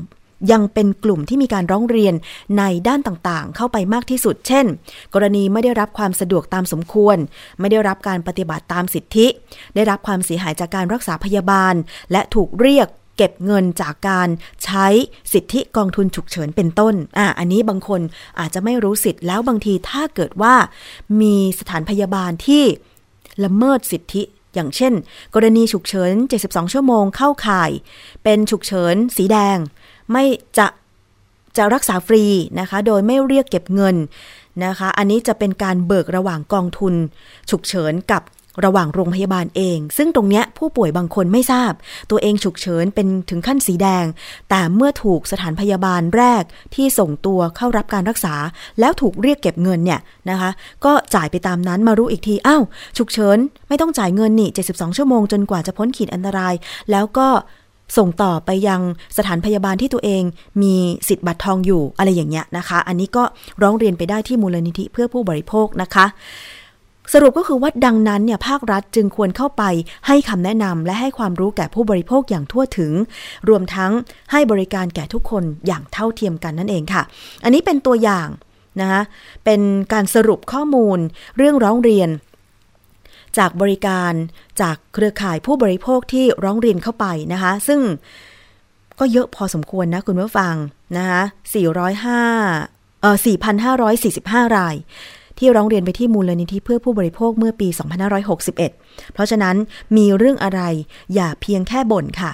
[0.52, 2.14] ยังเป็นกลุ่มที่มีการร้องเรียน
[2.58, 4.66] ในด้านต่างๆ เข้าไปมากที่สุด เช่น
[5.14, 7.16] กรณีไม่ได้รับความสะดวกตามสมควร
[7.60, 9.26] ไม่ได้รับการปฏิบัติตามสิทธิ
[9.74, 11.74] ได้รับความเสียหายจากการรักษาพยาบาล
[12.12, 14.28] และถูกเรียกเก็บเงินจากการ
[14.64, 14.86] ใช้
[15.32, 18.00] สิทธิกองทุนฉุกเฉินเป็นต้น อะ อันนี้บางคน
[18.38, 20.54] อาจจะไม่รู้สิทธิ์แล้วบางทีถ้าเกิดว่า
[21.20, 22.64] มีสถานพยาบาลที่
[23.44, 24.22] ละเมิดสิทธิ
[24.54, 24.92] อย่างเช่น
[25.34, 26.12] กรณีฉุกเฉิน
[26.44, 27.70] 72 ชั่วโมงเข้าข่าย
[28.24, 29.58] เป็นฉุกเฉินสีแดง
[30.12, 30.24] ไม่
[30.58, 30.66] จะ
[31.56, 32.24] จะรักษาฟรี
[32.60, 33.96] นะคะ โดยไม่เรียกเก็บเงิน
[34.64, 36.94] นะคะ อันนี้จะเป็นการเบิกระหว่างกองทุน
[37.50, 38.22] ฉุกเฉินกับ
[38.64, 41.72] ระหว่างโรงพยาบาลเอง ซึ่งตรงเนี้ยผู้ป่วยบางคนไม่ทราบ
[42.10, 44.04] ตัวเองฉุกเฉินเป็นถึงขั้นสีแดง
[44.50, 46.42] แต่เมื่อถูกสถานพยาบาลแรก
[46.74, 48.34] ที่ส่งตัวเข้ารับการรักษา
[48.80, 50.50] แล้วถูกเรียกเก็บเงินเนี่ยนะคะ
[50.84, 52.62] ก็จ่ายไปตามนั้นมารู้อีกทีอ้าว
[52.98, 53.38] ฉุกเฉิน
[53.68, 56.54] ไม่ต้องจ่ายเงินนี่ 72 ชั่วโมงจนกว่าจะพ้นขีดอันตราย
[56.90, 57.28] แล้วก็
[57.96, 58.80] ส่งต่อไปยัง
[59.16, 60.22] สถานพยาบาลที่ตัวเอง
[60.62, 60.74] มี
[61.08, 63.22] สิทธิ์บัตรทองอยู่อะไรอย่างเงี้ยนะคะ อันนี้ก็
[63.62, 66.06] ร้องเรียนไปได้ที่มูลนิธิเพื่อผู้บริโภคนะคะ
[67.12, 69.62] สรุปก็คือว่าดังนั้นเนี่ยภาครัฐจึงควรเข้าไป
[70.06, 72.92] ให้คำแนะนำและให้ความรู้แก่ผู้บริโภคอย่างทั่วถึง
[73.48, 73.92] รวมทั้ง
[74.32, 77.02] ให้บริการแก่ทุกคนอย่างเท่าเทียมกันนั่นเองค่ะ
[77.44, 78.28] อันนี้เป็นตัวอย่าง
[78.80, 79.02] นะคะ
[79.44, 79.60] เป็น
[79.92, 80.98] การสรุปข้อมูล
[81.36, 82.08] เรื่องร้องเรียน
[83.38, 84.12] จากบริการ
[84.60, 87.80] จากเครือข่ายผู้บริโภคที่ร้องเรียนเข้าไปนะคะ ซึ่ง
[88.98, 90.54] ก็เยอะพอสมควรนะคุณผู้ฟัง
[90.96, 91.22] นะคะ
[91.92, 93.16] 405เอ่อ
[93.86, 94.76] 4,545 ราย
[95.38, 97.68] ที่ร้องเรียนไปที่มูลนิธิเพื่อผู้บริโภคเมื่อปี
[98.40, 98.56] 2561
[99.12, 99.56] เพราะฉะนั้น
[99.96, 100.60] มีเรื่องอะไร
[101.14, 102.32] อย่าเพียงแค่บ่นค่ะ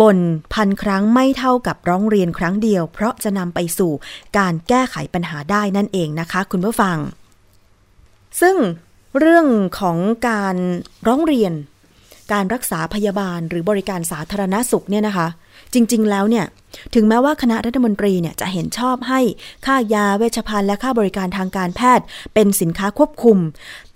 [0.00, 0.18] บ่น
[0.54, 3.92] พันครั้งไม่เท่ากับร้องเรียนครั้งเดียว เพราะจะนำไปสู่
[4.38, 6.96] การแก้ไขปัญหาได้นั่นเองนะคะ คุณผู้ฟัง
[8.40, 8.56] ซึ่ง
[9.18, 9.46] เรื่อง
[9.80, 10.56] ของการ
[11.06, 11.52] ร้องเรียน
[12.32, 15.28] การรักษาพยาบาลหรือบริการสาธารณสุขเนี่ยนะคะ
[15.74, 16.46] จริง ๆ แล้วเนี่ย
[16.94, 19.20] ถึงแม้ว่าคณะรัฐมนตรีเนี่ยจะเห็นชอบให้
[19.66, 22.04] ค่ายาเวชภัณฑ์และค่าบริการทางการแพทย์
[22.34, 23.38] เป็นสินค้าควบคุม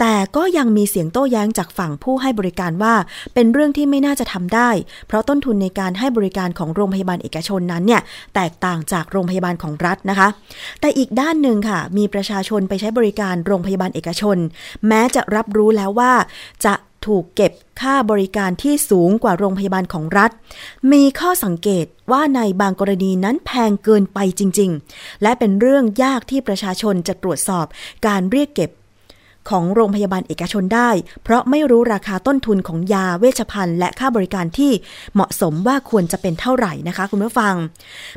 [0.00, 2.94] แต่ก็ยังมีเสียงโต้แย้งจากฝั่งผู้ให้บริการว่า
[3.34, 4.70] เป็นเรื่องที่ไม่น่าจะทำได้
[5.06, 8.02] เพราะต้นทุนในการให้บริการของโรงพยาบาลเอกชนนั้นเนี่ย
[8.34, 10.28] แตกต่างจากโรงพยาบาลของรัฐนะคะ
[10.80, 14.36] แต่อีกด้านหนึ่งค่ะ มีประชาชนไปใช้บริการโรงพยาบาลเอกชน
[14.88, 16.12] แม้จะรับรู้แล้วว่า
[16.64, 16.74] จะ
[17.06, 20.30] ถูกเก็บค่าบริการที่สูงกว่าโรงพยาบาลของรัฐ
[20.92, 27.66] มีข้อสังเกตว่าในบางกรณีนั้นแพงเกินไปจริง ๆ และเป็นเรื่องยากที่ประชาชนจะตรวจสอบ
[28.06, 28.70] การเรียกเก็บ
[29.50, 30.90] ของโรงพยาบาลเอกชนได้
[31.22, 34.72] เพราะไม่รู้ราคาต้นทุนของยาเวชภัณฑ์ และค่าบริการที่
[35.14, 37.54] เหมาะสมว่าควรจะเป็นเท่าไหร่นะคะคุณผู้ฟัง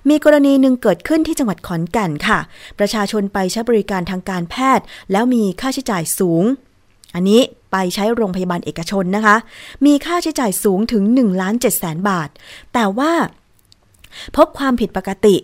[0.10, 2.40] มีกรณีหนึ่งเกิดขึ้นที่จังหวัดขอนแก่นค่ะ
[2.80, 6.44] ประชาชนไปใช้บริการทางการแพทย์ แล้วมีค่าใช้จ่ายสูง
[7.16, 7.42] อันนี้
[7.78, 9.36] ไปใช้โรงพยาบาลเอกชนนะคะ
[9.86, 12.30] มีค่าใช้จ่ายสูงถึง1ล้าน7แสนบาท
[12.74, 13.12] แต่ว่า
[14.36, 15.36] พบความผิดปกติ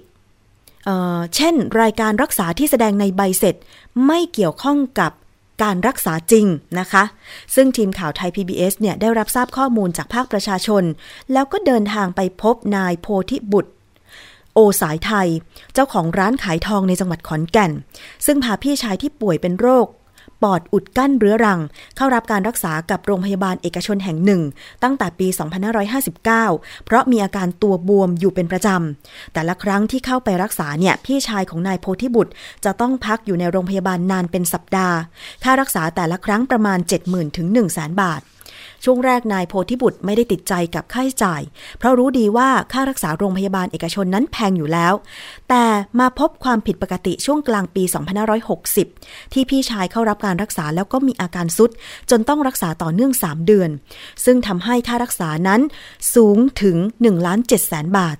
[0.85, 3.55] เเช่น รายการรักษาที่แสดงในใบเสร็จ
[4.07, 5.11] ไม่เกี่ยวข้องกับ
[5.63, 6.45] การรักษาจริง
[6.79, 7.03] นะคะ
[7.55, 10.83] ซึ่งทีมข่าวไทย PBS เนี่ยได้รับทราบข้อมูลจากภาคประชาชน
[11.33, 13.71] แล้วก็เดินทางไปพบนายโพธิบุตร
[14.53, 15.27] โอสายไทย
[15.73, 17.71] เจ้าของร้านขายทองในจังหวัดขอนแก่น
[18.25, 19.87] ซึ่งพาพี่ชายที่ป่วยเป็นโรค
[20.43, 21.59] ปอดอุดกั้นเรื้อรัง
[21.95, 24.41] เข้ารับการรักษากับโรงพยาบาลเอกชนแห่งหนึ่ง
[24.83, 25.27] ตั้งแต่ปี
[26.07, 32.31] 2559 เพราะมีอาการตัวบวมอยู่เป็นประจำ แต่ละครั้งที่เข้าไปรักษาเนี่ยพี่ชายของนายโพธิบุตร
[32.65, 34.97] จะต้องพักอยู่ในโรงพยาบาลนานเป็นสัปดาห์
[35.43, 38.21] ค่ารักษาแต่ละครั้งประมาณ 70,000ถึง1 0 0 0 0 0บาท
[38.83, 41.41] ช่วงแรกนายโพธิบุตรไม่ได้ติดใจกับค่าใช้จ่าย
[41.77, 44.93] เพราะรู้ดีว่าค่ารักษาโรงพยาบาลเอกชนนั้นแพงอยู่แล้ว
[45.49, 45.65] แต่
[45.99, 47.83] มาพบความผิดปกติช่วงกลางปี
[48.77, 51.69] 2560 ที่พี่ชายเข้ารับการรักษาแล้วก็มีอาการซุด
[52.09, 53.69] จนต้องรักษาต่อเนื่อง 3 เดือน
[54.25, 55.61] ซึ่งทำให้ค่ารักษานั้น
[56.15, 58.17] สูงถึง1ล้าน7แสนบาท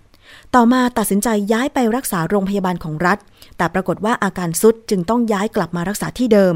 [0.56, 3.18] ต่อมาตัดสินใจย้ายไปรักษาโรงพยาบาลของรัฐ
[3.62, 6.54] แต่ปรากฏว่าอาการซุดจึงต้องย้ายกลับมารักษาที่เดิม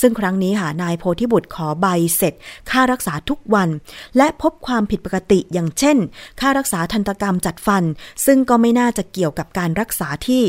[0.00, 1.86] ซึ่งครั้งนี้ค่ะนายโพธิบุตรขอใบ
[2.16, 2.34] เสร็จ
[2.70, 3.68] ค่ารักษาทุกวัน
[4.16, 5.96] และพบความผิดปกติอย่างเช่น
[6.40, 7.84] ค่ารักษาทันตกรรมจัดฟัน
[8.26, 10.42] ซึ่งก็ไม่น่าจะเกี่ยวกับการรักษาที่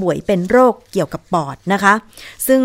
[0.00, 1.94] ป่วยเป็นโรคเกี่ยวกับปอดนะคะ
[2.46, 2.60] ซึ่ง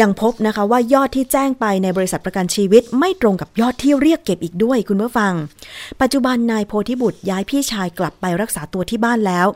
[0.00, 5.32] ยังพบนะคะว่ายอดที่แจ้งไปในบริษัทประกันชีวิต ไม่ตรงกับยอดที่เรียกเก็บอีกด้วยคุณผู้ฟัง
[6.00, 9.46] ปัจจุบันนายโพธิบุตรย้ายพี่ชายกลับไปรักษาตัวที่บ้านแล้ว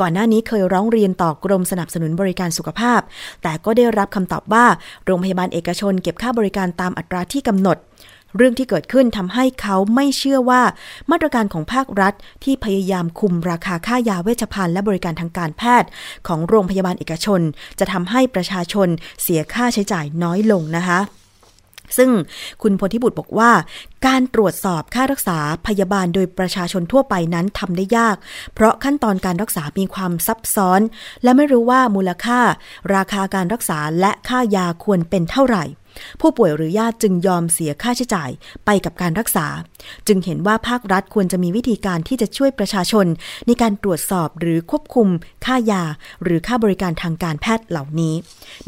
[0.00, 3.00] ก่อนหน้านี้เคยร้องเรียนต่อกรมสนับสนุนบริการสุขภาพ
[3.42, 4.66] แต่ก็ได้รับคำตอบว่า
[5.06, 7.76] โรงพยาบาลเอกชนเก็บค่าบริการตามอัตราที่กำหนด
[8.36, 10.62] เรื่องที่เกิดขึ้นทำให้เขาไม่เชื่อว่า
[11.10, 12.14] มาตรการของภาครัฐ
[12.44, 15.88] ที่พยายามคุมราคาค่ายาเวชภัณฑ์และบริการทางการแพทย์
[16.26, 17.40] ของโรงพยาบาลเอกชน
[17.78, 18.88] จะทำให้ประชาชน
[19.22, 21.00] เสียค่าใช้จ่ายน้อยลงนะคะ
[21.98, 22.10] ซึ่ง
[22.62, 23.50] คุณพลทิบุตรบอกว่า
[24.06, 28.16] การตรวจสอบค่ารักษาพยาบาลโดยประชาชนทั่วไปนั้นทำได้ยาก
[28.54, 30.80] เพราะขั้นตอนการรักษามีความซับซ้อน
[31.22, 32.40] และไม่รู้ว่ามูลค่า
[32.94, 35.64] ราคาการรักษาและค่ายาควรเป็นเท่าไหร่
[36.20, 38.30] ผู้ป่วยหรือญาติจึงยอมเสียค่าใช้จ่าย
[38.66, 39.46] ไปกับการรักษา
[40.06, 43.06] จึงเห็นว่าภาครัฐควรจะมีวิธีการที่จะช่วยประชาชน
[43.46, 45.08] ในการตรวจสอบหรือควบคุม
[45.44, 45.84] ค่ายา
[46.22, 48.14] หรือค่าบริการทางการแพทย์เหล่านี้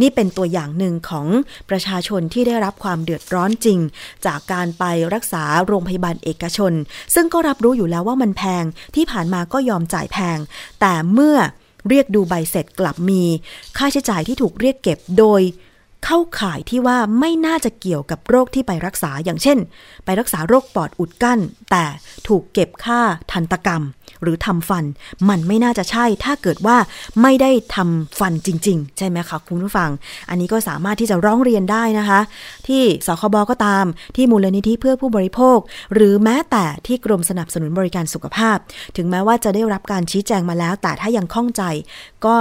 [0.00, 1.26] นี่เป็นตัวอย่างหนึ่งของ
[1.70, 3.78] ประชาชนที่ได้รับความเดือดร้อนจริง
[4.26, 6.72] จากการไปรักษาโรงพยาบาลเอกชน
[7.14, 10.38] ซึ่งก็รับรู้อยู่แล้วว่ามันแพงที่ผ่านมาก็ยอมจ่ายแพง
[10.80, 11.36] แต่เมื่อ
[11.88, 13.22] เรียกดูใบเสร็จกลับมี
[13.76, 15.40] ค่าใช้จ่ายที่ถูกเรียกเก็บโดย
[16.04, 19.58] เข้าข่ายที่ว่าไม่น่าจะเกี่ยวกับโรคที่ไปรักษาอย่างเช่น
[20.04, 21.84] ไปรักษาโรคปอดอุดกั้น แต่
[22.28, 23.00] ถูกเก็บค่า
[23.32, 23.82] ทันตกรรม
[24.22, 24.84] หรือทำฟัน
[25.28, 26.76] มันไม่น่าจะใช่ ถ้าเกิดว่า
[27.22, 29.90] ไม่ได้ทำฟันจริง ๆ ใช่ไหมคะคุณผู้ฟัง
[30.28, 32.20] อันนี้ก็สามารถที่จะร้องเรียนได้นะคะ
[32.68, 33.84] ที่สคบก็ตาม
[34.16, 35.58] ที่มูลนิธิเพื่อผู้บริโภค
[35.94, 38.56] หรือแม้แต่ที่กรมสนับสนุนบริการสุขภาพ
[38.96, 41.62] ถึงแม้ว่าจะได้รับการชี้แจงมาแล้ว แต่ถ้ายังข้องใจ
[42.26, 42.36] ก็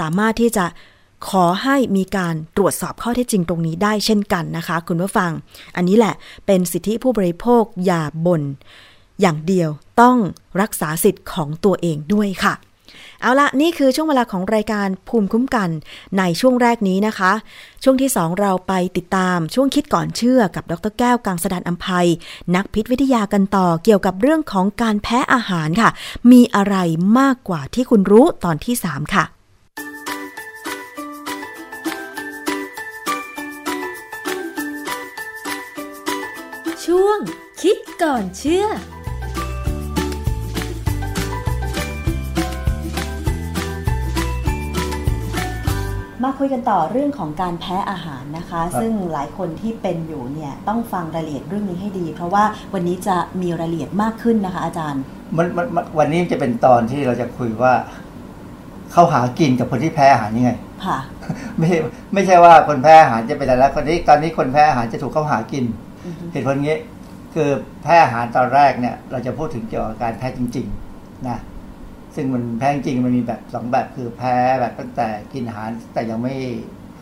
[0.00, 0.66] สามารถที่จะ
[1.28, 5.30] ขอให้มีการตรวจสอบข้อเท็จจริงตรงนี้ได้เช่นกันนะคะ คุณผู้ฟัง
[5.76, 6.14] อันนี้แหละ
[6.46, 8.42] เป็นสิทธิผู้บริโภคอย่าบน่น
[9.20, 9.68] อย่างเดียว
[10.00, 10.16] ต้อง
[10.60, 12.54] รักษาสิทธิ์ของตัวเองด้วยค่ะ
[13.20, 15.70] เอาละนี่คือช่วงเวลาของรายการภูมิคุ้มกัน
[16.18, 17.32] ในช่วงแรกนี้นะคะ
[17.82, 22.08] ช่วงที่ 2 เราไปติดตามช่วงคิดก่อนเชื่อกับดรแก้วกังสดานอัมภัย
[22.56, 25.90] นักพิษวิทยากันต่อเกี่ยวกับเรื่องของการแพ้อาหารค่ะ
[26.30, 26.76] มีอะไร
[27.18, 29.24] มากกว่าที่คุณรู้ตอนที่ 3 ค่ะ
[36.92, 37.20] ช่วง
[37.62, 38.66] คิดก่อนเชื่อ
[46.24, 55.02] มาคุยกันต่อเรื่องของการแพ้อาหารนะคะครับซึ่งหลายคนที่เป็นอยู่เนี่ยต้องฟังรายละเอียดเรื่องนี้ให้ดี เพราะว่าวันนี้จะมีรายละเอียดมากขึ้นนะคะ อาจารย์
[55.36, 57.72] มันมันมันวันนี้จะเป็นตอนที่เราจะคุยว่า
[58.92, 60.50] เขาหากินกับคนที่แพ้อาหารยังไง
[60.86, 60.98] ค่ะ
[61.58, 61.70] ไม่
[62.12, 65.91] ไม่ใช่ว่าคนแพ้อาหารจะเป็นอะไรแล้วคนนี้ตอนนี้คนแพ้อาหารจะถูกเขาหากินอือฮึ
[66.32, 66.78] เหตุผลงี้
[67.34, 67.50] คือ
[67.82, 71.38] แพ้อาหารตอนแรกเนี่ยเราจะพูดถึงเกี่ยวกับการแพ้จริงๆนะ
[72.14, 76.34] ซึ่งมันแพ้จริงมันมีแบบสองแบบคือแพ้แบบตั้งแต่กินอาหาร แต่ยังไม่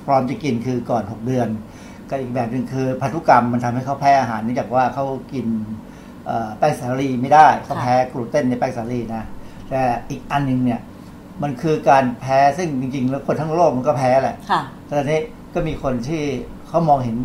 [0.05, 1.49] พร้อมจะกินคือก่อนหกเดือน
[2.11, 5.47] ก็อีกแบบหนึ่งคือพันธุกรรมมันทำให้เขาแพ้อาหารเนื่องจากว่าเขากิน
[6.27, 9.25] เอ่อแป้งสาลีไม่ได้เขาแพ้กลูเตนในแป้งสาลีนะ
[9.71, 10.81] แต่อีกอันหนึงเนี่ย
[11.43, 15.21] มันคือการแพ้ซึ่งจริงๆ แล้วคนทั้งโลกมันก็แพ้แหละค่ะตอนนี้
[15.55, 16.23] ก็มีคนที่
[16.69, 17.17] เขามองเห็น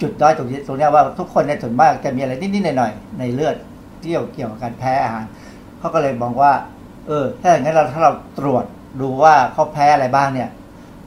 [0.00, 3.56] จุดด้อยตรงนี้ตรงเนี้ยว่าทุกคนในยส่วนมากจะมีอะไรนิดๆหน่อยๆในเลือด
[4.02, 5.24] ที่เกี่ยวกับการแพ้อาหาร
[5.78, 6.52] เขาก็เลยมองว่า
[7.06, 8.64] เออ ถ้าอย่างนั้นเราถ้าเราตรวจ
[9.00, 10.50] ดูว่าเขาแพ้อะไรบ้างเนี่ย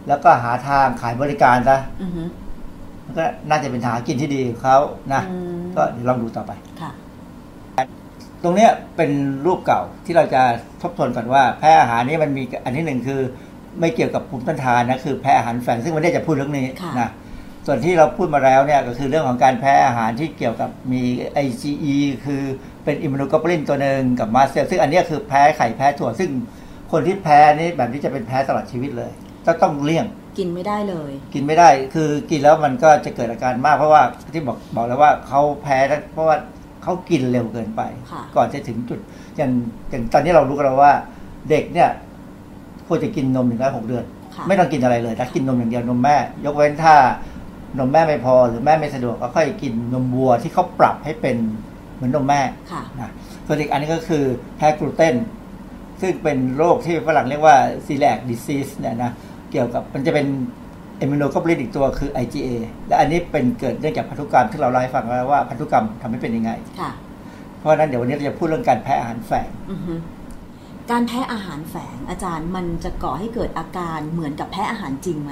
[0.08, 2.23] แล้วก็หาทางขายบริการซะอือฮึ
[3.06, 4.78] มันก็น่าจะเป็นทางหากินที่ดีของเขา
[5.13, 6.91] นะอืมก็เดี๋ยวลองดูต่อไปค่ะ
[8.43, 9.12] ตรงเนี้ยเป็น
[9.45, 10.41] รูปเก่าที่เราจะ
[10.82, 13.21] ทบทวนก่อนว่า แพ้อาหารนี่มันมีอันที่หนึ่งคือ
[13.80, 17.10] ไม่เกี่ยวกับภูมิต้านทานนะคือแพ้อาหารแฝงซึ่งวันนี้จะพูดเรื่องนี้ค่ะนะ
[17.65, 21.02] ส่วนที่เราพูดมาแล้วเนี่ยก็คือเรื่องของการแพ้อาหารที่เกี่ยวกับมี
[21.45, 22.41] IgE คือ
[22.84, 26.30] เป็นอิมมูโนกลบูลินตัวหนึ่งกับมาสเซลซึ่งอันเนี้ยคือแพ้ไข่แพ้ถั่ว ซึ่ง
[26.91, 29.12] คนที่แพ้นี่แบบนี้จะเป็นแพ้ตลอดชีวิตเลย
[29.45, 30.06] ต้องต้องเลี่ยง
[30.39, 34.02] กินไม่ได้เลย กินไม่ได้คือกินแล้วมันก็จะเกิดอาการมากเพราะว่า
[34.34, 36.38] ที่บอกบอกแล้วว่าเขาแพ้นะเพราะว่า
[36.84, 39.00] เขากินเร็วเกินไปค่ะก่อนจะถึงจุด
[39.38, 39.52] อย่าง
[39.89, 40.93] อย่างตอนนี้เรารู้กันแล้วว่า
[41.50, 41.89] เด็กเนี่ย
[42.88, 44.04] ควรจะกินนมหนึ่งร้อยหกเดือน
[44.36, 46.95] ค่ะไม่ต้องกินอะไรเลยนะกินนมอย่างเดียวนมแม่ ยกเว้นถ้า
[47.77, 51.38] นมแม่ไม่พอหรือแม่ไม่สะดวกก็ค่อยกินนมวัวที่เขาปรับให้เป็น
[51.95, 53.12] เหมือนนมแม่ค่ะนะ
[53.45, 54.23] ส่วนอีกอันนี้ก็คือ
[54.58, 55.15] แพ้กลูเตน
[56.01, 57.55] ซึ่งเป็นโรคที่ฝรั่งเรียกว่า
[57.86, 59.12] celiac disease เนี่ยนะ
[59.51, 60.27] เกี่ยวกับมันจะเป็น
[60.97, 62.49] เอมิโนกลบูลินอีกตัวคือ IgA
[62.88, 66.91] และอันนี้เป็นเกิดเนื่องจากพันธุกรรมที่เราเล่าให้ฟังแล้วว่าพันธุกรรมทำให้เป็นยังไงค่ะ
[67.60, 69.93] เพราะฉะนั้นเดี๋ยววันนี้เราจะพูดเรื่องการแพ้อาหารแฝงอือฮึ
[70.91, 75.32] การแพ้อาหารแฝงอาจารย์มันจะก่อให้เกิดอาการเหมือนกับแพ้อาหารจริงไหม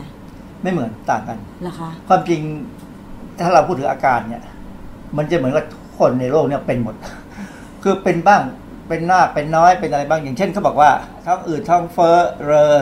[0.64, 2.42] ไม่เหมือนต่างกันเหรอคะความจริง
[3.40, 4.44] ถ้าเราพูดถึงอาการเนี่ย
[5.18, 6.96] มันจะเหมือนกับทุกคนในโลกเนี่ยเป็นหมด
[7.84, 8.42] คือเป็นบ้าง
[8.88, 10.92] เป็นมากเป็นน้อยเป็นอะไรบ้างอย่างเช่นเขาบอกว่า
[11.26, 12.74] ท้องอืดท้องเฟ้อเรอ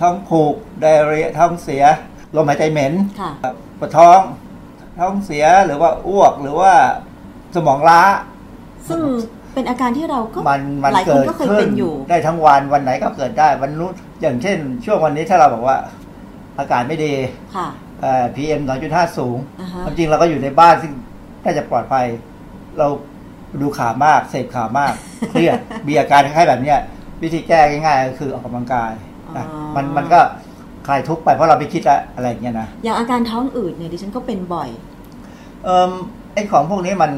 [0.00, 1.84] ท้องผูกไดอาเรียท้องเสีย
[2.36, 3.30] ลมหายใจเหม็นค่ะ
[3.80, 4.20] ปวดท้อง
[4.98, 6.72] ท้องเสียหรือว่าอ้วกหรือว่า
[7.54, 8.02] สมองล้า
[8.88, 9.00] ซึ่ง
[9.54, 15.76] เป็นอาการที่เราก็มันมันหลายคเกินดก็เคยขึ้เป็นนอยู่ได้ทั้งวันวันไหนก็เกิดได้วันนู้นอย่างเช่น ช่วงวันนี้ถ้าเราบอกว่า
[16.60, 17.12] อากาศไม่ดี
[17.56, 17.68] ค่ะ
[18.00, 20.92] เอ่อ PM 2.5สูงอ่าฮะความจริงเราก็อยู่ในบ้านซึ่ง
[21.44, 22.06] น่าจะปลอดภัย
[22.78, 22.88] เรา
[23.60, 24.92] ดูข่าวมากเสพข่าวมาก
[25.30, 26.78] เครียดมีอาการคล้ายๆแบบเนี้ย
[27.22, 28.92] วิธีแก้ง่ายๆก็คือออกกำลังกาย
[29.36, 29.46] นะ
[29.76, 30.20] มันมันก็
[30.86, 34.70] คลายทุกข์ไปเพราะเราไปคิดอะอะไรอย่างเงี้ยนะอย่างอาการท้องอืดเนี่ยดิฉันก็เป็นบ่อย
[35.64, 35.92] เอ่อ
[36.32, 37.12] ไอ้ของพวกนี้มัน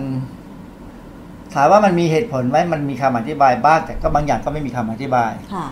[1.55, 5.67] ถามว่ามันมีเหตุผลไหมมันมีคำอธิบายบ้างแต่ก็บางอย่างก็ไม่มีคำอธิบาย ค่ะ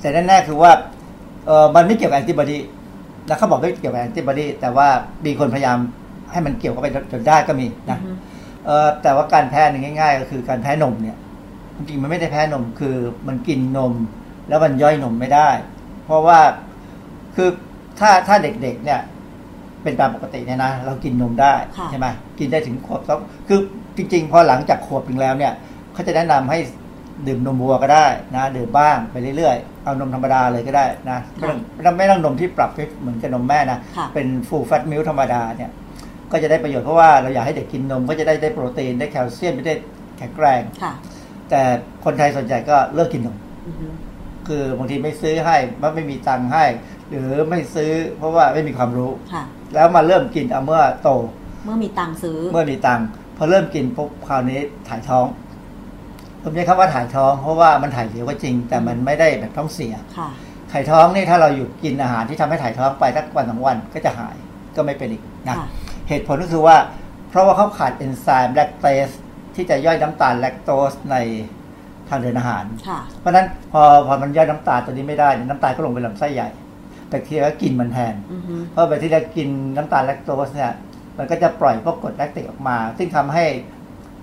[0.00, 0.72] แต่แน่ๆคือว่า
[1.46, 2.58] เออมันไม่เกี่ยวกับแอนติบอดี
[3.26, 4.88] แล้วเขาบอกไม่เกี่ยวกับแอนติบอดีแต่ว่า
[5.26, 5.78] มีคนพยายาม
[6.32, 8.12] ให้มันเกี่ยวกับไปจนได้ก็มีนะอือฮึ
[8.66, 11.16] เออแต่ว่าการแพ้เนี่ยง่าย ๆ ก็คือการแพ้นมเนี่ย
[11.76, 12.96] จริงๆมันไม่ได้แพ้นมคือ
[13.28, 13.94] มันกินนม
[14.48, 15.48] แล้วมันย่อยนมไม่ได้
[16.04, 16.38] เพราะว่า
[17.36, 17.48] คือ
[18.00, 19.00] ถ้าถ้าเด็กๆ เนี่ย
[19.82, 22.06] เป็นตามปกติเนี่ยนะเรากินนมได้ค่ะใช่ไหม
[22.38, 23.58] กินได้ถึงขวบสองคือ
[23.96, 25.52] จริง ๆ พอหลังจากขวบถึงแล้วเนี่ย
[25.92, 26.58] เขาจะแนะนำให้
[27.26, 28.06] ดื่มนมวัวก็ได้
[28.36, 35.70] นะดื่มบ้างไปเรื่อยๆ เอานมธรรมดาเลยก็ได้นะไม่ต้องไม่ต้องไม่ต้องนมที่ปรับให้เหมือนกับนมแม่นะค่ะเป็นฟูลแฟตมิลธรรมดาเนี่ย
[36.32, 39.74] ก็จะได้ประโยชน์เพราะว่าเราอยากให้เด็กกินนมก็จะได้ได้โปรตีนได้แคลเซียมได้
[40.18, 40.92] แข็งแรงค่ะ
[41.50, 41.60] แต่
[42.04, 43.86] คนไทยส่วนใหญ่ก็เลิกกินนมอือฮึ
[44.48, 46.64] คือบางทีไม่ซื้อให้ว่าไม่มีตังค์ให้
[47.08, 49.42] หรือไม่ซื้อเพราะว่าไม่มีความรู้ค่ะ
[49.74, 51.10] แล้วมาเริ่มกินเอาเมื่อโต
[51.64, 53.06] เมื่อมีตังค์ซื้อ เมื่อมีตังค์
[53.36, 55.26] พอเริ่มกินปุ๊บคราวนี้ถ่ายท้อง
[56.42, 60.28] ผมใช้คำว่าถ่ายท้องเพราะว่ามันถ่ายเสียก็จริง แต่มันไม่ได้แบบท้องเสียค่ะ
[60.72, 64.36] ถ่ายท้องนี่ถ้าเราหยุดกินอาหารที่ทำให้ถ่ายท้องไปสักวันสองวันก็จะหาย
[64.76, 65.66] ก็ไม่เป็นอีกนะค่ะ
[66.08, 66.76] เหตุผลก็คือว่า
[67.28, 69.08] เพราะว่าเขาขาดเอนไซม์แลคเตส
[69.54, 71.16] ที่จะย่อยน้ำตาลแลคโตสใน
[72.08, 76.48] ทางเดินอาหารค่ะเพราะฉะนั้นพอพอมันย่อยน้ำตาลตัวนี้ไม่ได้เนี่ยน้ำตาลก็ลงไปลำไส้ใหญ่
[77.08, 80.70] แบคทีเรียก็กินมันแทนอือฮึเพราะแบคทีเรียกินน้ำตาลแลคโตสเนี่ย
[81.18, 83.44] มันก็จะปล่อยพวกกรดแลคติกออกมา ซึ่งทำให้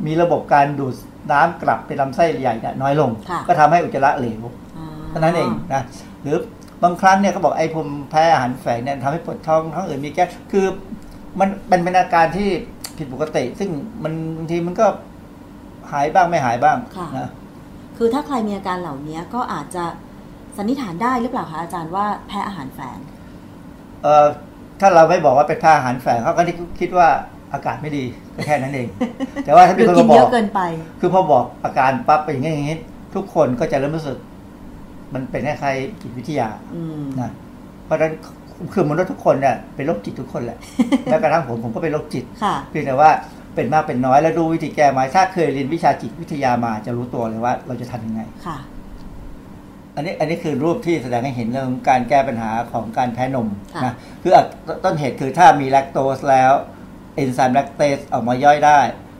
[0.05, 0.95] มีระบบการดูด
[1.31, 4.43] น้ำกลับไปลำไส้ใหญ่เนี่ยน้อยลงค่ะก็ทำให้อุจจาระเหลว
[4.77, 5.81] อ๋อเท่านั้นเองนะ
[6.23, 6.37] หรือ
[6.83, 10.65] บางครั้งเนี่ยเขาบอกไอ้ผมแพ้อาหารแฝงเนี่ยทำให้ปวดท้องท้องอื่นมีแก๊สคือ
[11.39, 12.49] มันเป็นเป็นอาการที่
[12.97, 13.69] ผิดปกติ ซึ่ง
[14.03, 14.85] มันบางทีมันก็
[15.91, 17.29] หายบ้างไม่หายบ้างค่ะนะ
[17.97, 19.85] คือถ้าใครมีอาการเหล่านี้ก็อาจจะ
[20.57, 22.97] สันนิษฐานได้หรือเปล่าคะอาจารย์ว่าแพ้อาหารแฝง
[24.03, 24.25] เอ่อ
[24.79, 26.43] ถ้าเราไม่บอกว่าเป็นแพ้อาหารแฝงเขาก็
[26.79, 27.09] คิดว่า
[27.53, 28.03] อากาศไม่ดี
[28.35, 28.87] ก็แค่นั้นเอง
[29.45, 30.59] แต่ว่าถ้าหมีรือคนกินมาบเยอกอะเกินไป
[30.99, 32.77] คือพอบอกอาการปั๊บเป็นอย่างนี้อย่างนี้
[33.15, 34.17] ทุกคนก็จะเริ่มรู้สึก
[35.13, 37.31] มันเป็นคล้ายๆจิตวิทยาอืมนะ
[37.85, 38.11] เพราะฉะนั้น
[38.73, 40.57] คือมนุษย์ทุกคนเนี่ยเป็นโรคจิตทุกคนแหละ
[41.05, 43.09] แล้วกระทั่งผมผมก็เป็นโรคจิตค่ะเพียงแต่ว่า
[43.55, 48.57] เป็นมากเป็นน้อยแล้วดูวิธีแก้ไหมถ้าเคยเรียนวิชาจิตวิทยามาจะรู้ตัวเลยว่า เราจะทำยังไงค่ะ
[49.95, 54.43] อันนี้อันนี้คือรูปที่แสดงให้เห็นเรื่องการแก้ปัญหาของการแพ้นมค่ะนะคืออะ
[54.83, 56.51] ต้นเหตุคือถ้ามีแลคโตสแล้ว
[57.17, 58.79] เอนไซม์แลคเตสออกมาย่อยได้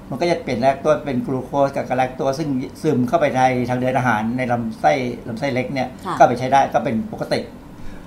[0.10, 2.50] มันก็จะเปลี่ยนแลคโตสเป็นกลูโคสกับกาแลคโตสซึ่ง
[2.82, 4.94] ซึมเข้าไปในทางเดินอาหารในลำไส้
[5.28, 7.40] ลำไส้เล็กเนี่ยค่ะก็ไปใช้ได้ก็เป็นปกติ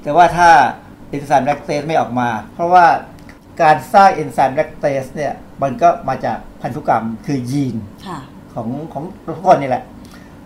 [0.02, 0.50] แต่ว่าถ้า
[1.10, 2.86] เอนไซม์แลคเตสไม่ออกมา เพราะว่า
[3.62, 7.76] การสร้างเอนไซม์แลคเตสเนี่ยมันก็มาจากพันธุกรรมคือยีน
[8.06, 8.18] ค่ะ
[8.54, 9.04] ของของ
[9.36, 9.84] ทุกคนนี่แหละ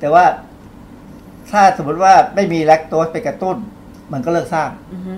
[0.01, 0.25] แต่ว่า
[1.51, 3.57] ถ้าสมมติว่าไม่มีแลคโตสไปกระตุ้น
[4.13, 5.15] มันก็เลิกสร้างอือฮึ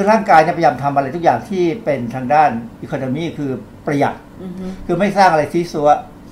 [0.00, 2.50] คือร่างกายเนี่ยพยายามทำอะไรทุกอย่างที่เป็นทางด้าน
[2.82, 3.50] economy คือ
[3.86, 5.88] ประหยัดอือฮึคือไม่สร้างอะไรซี้ซั้ว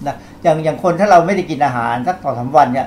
[0.07, 2.87] นะอย่างอย่างคนถ้าเราไม่ได้กินอาหารสักสองสามวันเนี่ย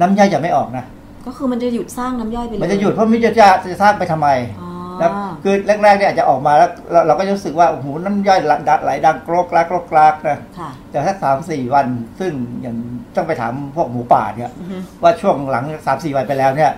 [0.00, 0.84] น้ำย่อยจะไม่ออกนะ
[1.26, 4.28] ก็คือมันจะหยุดสร้างน้ำย่อยไปเลยมันจะหยุดเพราะไมันจะจะจะสร้างไปทำไม
[4.60, 4.68] อ๋อ
[5.00, 5.10] นะ
[5.42, 11.86] คือแรกๆเนี่ยอาจจะออกมาแล้วเราเราก็จะรู้สึกว่าโอ้โหน้ำย่อยไหลดัดไหลดังโกรกลากโกรกลากนะค่ะแต่ถ้าสามสี่วัน
[12.20, 12.76] ซึ่งอย่าง
[13.16, 16.70] ต้องไปถามพวกหมูป่าเนี่ยอือฮึว่าช่วงหลังสามสี่วันไปแล้วเนี่ย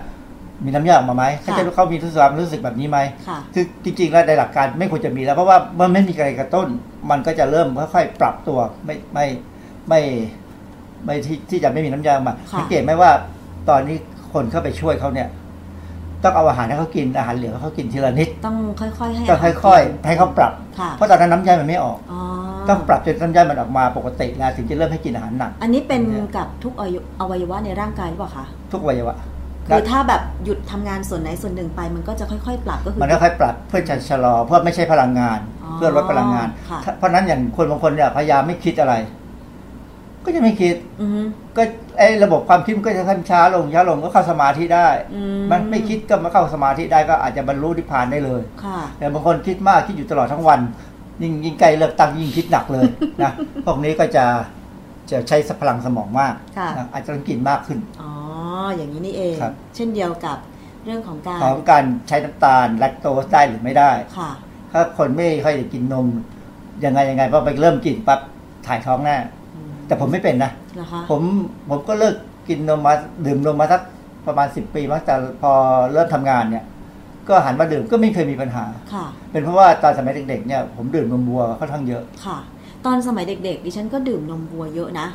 [0.65, 6.67] มีน้ำยาออกมาไหมค่ะเขาจะเขามีทุกความรู้สึกแบบนี้ไหมค่ะคือจริงๆแล้วในหลักการไม่ควรจะมีแล้วเพราะว่ามันไม่มีอะไรกระตุ้น
[7.09, 9.25] มันก็จะเริ่มค่อยๆปรับตัวไม่ไม่
[9.89, 10.01] ไม่
[11.05, 13.11] ไม่ที่ที่จะไม่มีน้ำยาออกมาค่ะสังเกตไหมว่า
[13.69, 13.97] ตอนนี้
[14.33, 15.29] คนเข้าไปช่วยเขาเนี่ย
[16.23, 22.19] ต้องเอาอาหารให้เขากินอาหารเหลือให้เขากินทีละนิด ต้องค่อยๆให้ต้องาหารค่อยกินๆให้เขาปรับค่ะเพราะตอนนั้นน้ำย่อยมันไม่ออกอ๋อ
[22.69, 26.01] ต้องปรับจนน้ำย่อยมันออกมาปกติแล้วถึงจะเริ่มให้กินอาหารหนัก อันนี้เป็น
[26.35, 29.15] กับทุกอวัยอวัยวะในร่างกายหรือเปล่าคะทุกวัยวะ
[29.67, 38.95] คือถ้าแบบหยุดทำงานส่วนไหนส่วนหนึ่งไป มันก็จะค่อยๆ ปรับก็คือมันก็ค่อยปรับเพื่อจะชะลอเพื่อไม่ใช่พลังงานอ๋อเพื่อลดพลังงานค่ะถ้าเพราะฉะนั้นอย่างคนบางคนเนี่ยพยายามไม่คิดอะไร
[40.25, 41.21] ก็จะไม่คิดอือฮึ
[41.57, 41.63] ก็
[41.97, 50.59] ไอ้ระบบความคิดมันก็จะขั้นช้าลงช้าลงก็เข้าสมาธิได้อืมมันไม่คิดก็มาเข้าสมาธิได้ก็อาจจะบรรลุนิพพานได้เลยค่ะแต่บางคนคิดมากคิดอยู่ตลอดทั้งวัน
[51.21, 52.85] ยิ่งยิ่งใกล้เลิกตั้งยิ่งคิดหนักเลย
[53.23, 53.31] นะ
[53.65, 54.25] พวกนี้ก็จะ
[55.11, 58.09] จะใช้พลังสมองมากค่ะนะอาจจะต้องกินมากขึ้นอ๋อ
[58.75, 60.37] อย่างนี้นี่เอง ครับ เช่นเดียวกับ
[60.85, 64.31] เรื่องของการของการใช้น้ำตาลแลคโตสได้หรือไม่ได้ ค่ะ
[64.71, 66.07] ถ้าคนไม่ค่อยได้กินนม
[66.85, 68.19] ยังไงยังไงพอไปเริ่มกินปั๊บ
[68.67, 69.15] ถ่ายท้องแน่
[69.55, 71.21] อืมแต่ผมไม่เป็นนะเหรอคะผม
[71.69, 72.15] ผมก็เลิก
[72.49, 72.93] กินนมมา
[73.25, 73.81] ดื่มนมมาสัก
[74.27, 75.51] ประมาณสิบปีมั้งแต่พอ
[75.93, 76.65] เริ่มทำงานเนี่ย
[77.29, 82.37] ก็หันมาดื่มก็ไม่เคยมีปัญหา ค่ะ เป็นเพราะว่าตอนสมัยเด็กๆเนี่ยผมดื่มนมวัวค่อนข้างเยอะ ค่ะ
[82.85, 85.07] ตอนสมัยเด็กๆ ดิฉันก็ดื่มนมวัวเยอะนะ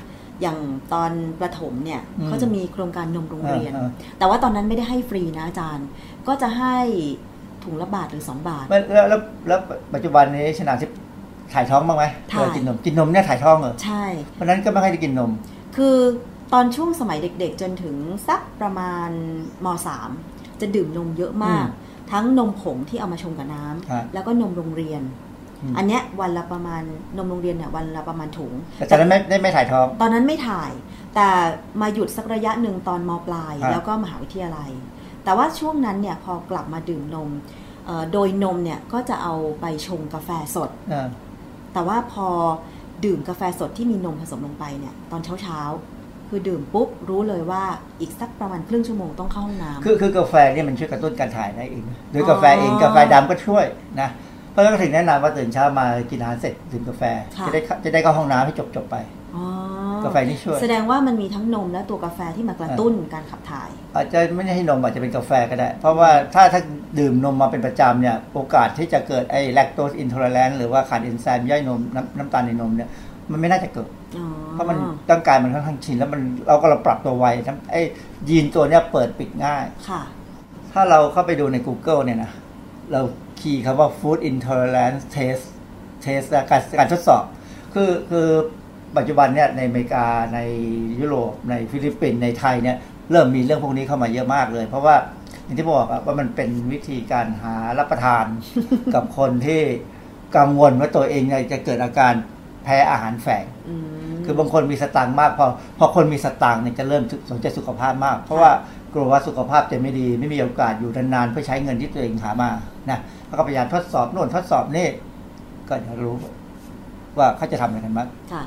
[0.42, 0.58] อย่าง
[0.92, 5.86] ตอนประถมเนี่ยอืมเขาจะมีโครงการนมโรงเรียนเออเออแต่ว่าตอนนั้นไม่ได้ให้ฟรีนะอาจารย์
[6.28, 6.76] ก็จะให้
[7.64, 9.60] ถุงละบาทหรือสองบาทไม่แล้วแล้วแล้ว
[9.94, 10.98] ปัจจุบันนี้ชนะทิพย์
[11.52, 15.30] ถ่ายท้องบ้างไหมถ่ายเวลากินนมกินนมเนี่ยถ่ายท้องเหรอใช่ เพราะฉะนั้นก็ไม่ค่อยได้กินนม
[15.76, 15.96] คือ
[16.52, 17.96] ตอนช่วงสมัยเด็กๆ จนถึง
[18.28, 19.10] สักประมาณ
[19.64, 20.10] มสาม
[20.60, 25.02] จะดื่มนมเยอะมากอืมพทั้งนมผงที่เอามาชงกับน้ำฮะแล้วก็นมโรงเรียน
[25.62, 26.82] อืมอันเนี้ยวันละประมาณ
[27.16, 30.70] นมโรงเรียนเนี่ยวันละประมาณถุงแต่ตอนนั้นไม่ไม่ไม่ถ่ายท้อง ตอนนั้นไม่ถ่าย
[31.14, 31.28] แต่
[31.80, 34.70] มาหยุดสักระยะหนึ่งตอนมปลายฮะแล้วก็มหาวิทยาลัย
[35.24, 37.30] แต่ว่าช่วงนั้นเนี่ยพอกลับมาดื่มนม
[37.86, 41.08] เอ่อโดยนมเนี่ยก็จะเอาไปชงกาแฟสดเออ
[41.72, 42.28] แต่ว่าพอ
[43.04, 47.62] ดื่มกาแฟสดที่มีนมผสมลงไปเนี่ยตอนเช้าเช้าๆคือดื่มปุ๊บรู้เลยว่า
[48.00, 53.64] อีกสักประมาณครึ่งชั่วโมงต้องเข้าห้องน้ำคือคือกาแฟเนี่ยมันช่วยกระตุ้นการถ่ายได้เองนะโดยอ๋อกาแฟเองกาแฟดำก็ช่วย
[54.00, 54.27] นะเพ
[54.58, 57.02] ราะฉะนั้นก็ถึงแนะนำว่าตื่นเช้ามากินอาหารเสร็จดื่มกาแฟ
[57.38, 58.96] ค่ะ จะได้เข้าจะได้เข้าห้องน้ำให้จบจบๆไป
[59.36, 59.44] อ๋อ
[60.04, 66.60] กาแฟนี่ช่วย แสดงว่ามันมีทั้งนมและตัวกาแฟที่มากระตุ้นการขับถ่าย อาจจะไม่ได้ให้นมอาจจะเป็นกาแฟก็ได้ เพราะว่าถ้าถ้า
[66.98, 72.88] ดื่มนมมาเป็นประจำเนี่ยโอกาสที่จะเกิดไอ้แลคโตสอินท l ล r รนหรือว่าขาดเอนไซม์ย่อยนมน้ำน้ำตาลในนมเนี่ย
[73.30, 74.76] มันไม่น่าจะเกิด อ๋อเพราะมัน
[75.10, 77.82] ร่างกายมันค่อนข้างชินแล้วมันเราก็เราปรับตัวไวทั้งไอ้
[78.28, 80.00] ยีนตัวเนี้ยเปิดปิดง่าย ค่ะ
[80.72, 82.30] ถ้าเราเข้าไปดูใน Google เนี่ยนะ
[82.92, 83.00] เรา
[83.40, 85.44] คีย์คำว่า food intolerance test
[86.04, 87.24] test นะการการทดสอบ
[87.74, 88.28] คือคือ
[88.96, 90.38] ปัจจุบันเนี่ยในอเมริกาใน
[91.00, 92.76] ยุโรปในฟิลิปปินส์ในไทยเนี่ย
[93.10, 94.96] เริ่มมีเรื่องพวกนี้เข้ามาเยอะมากเลย เพราะว่า
[95.44, 98.24] อย่างที่บอกอะว่ามันเป็นวิธีการหารับประทาน
[98.94, 99.62] กับคนที่
[100.36, 102.14] กังวลว่าตัวเองเนี่ยจะเกิดอาการ
[102.64, 105.46] แพ้อาหารแฝงอืมคือบางคนมีสตางค์มาก พอ
[105.78, 108.50] พอคนมีสตางค์เนี่ยจะเริ่มสนใจสุขภาพมาก เพราะว่า
[108.92, 112.50] กลัวว่าสุขภาพจะไม่ดี ไม่มีโอกาสอยู่นานๆเพื่อใช้เงินที่ตัวเองหามา
[112.90, 114.88] นะแล้วก็พยายามทดสอบโน่นทดสอบนี่
[115.68, 116.16] ก็จะรู้
[117.18, 118.42] ว่าเขาจะทำอะไรกันบ้างค่ะ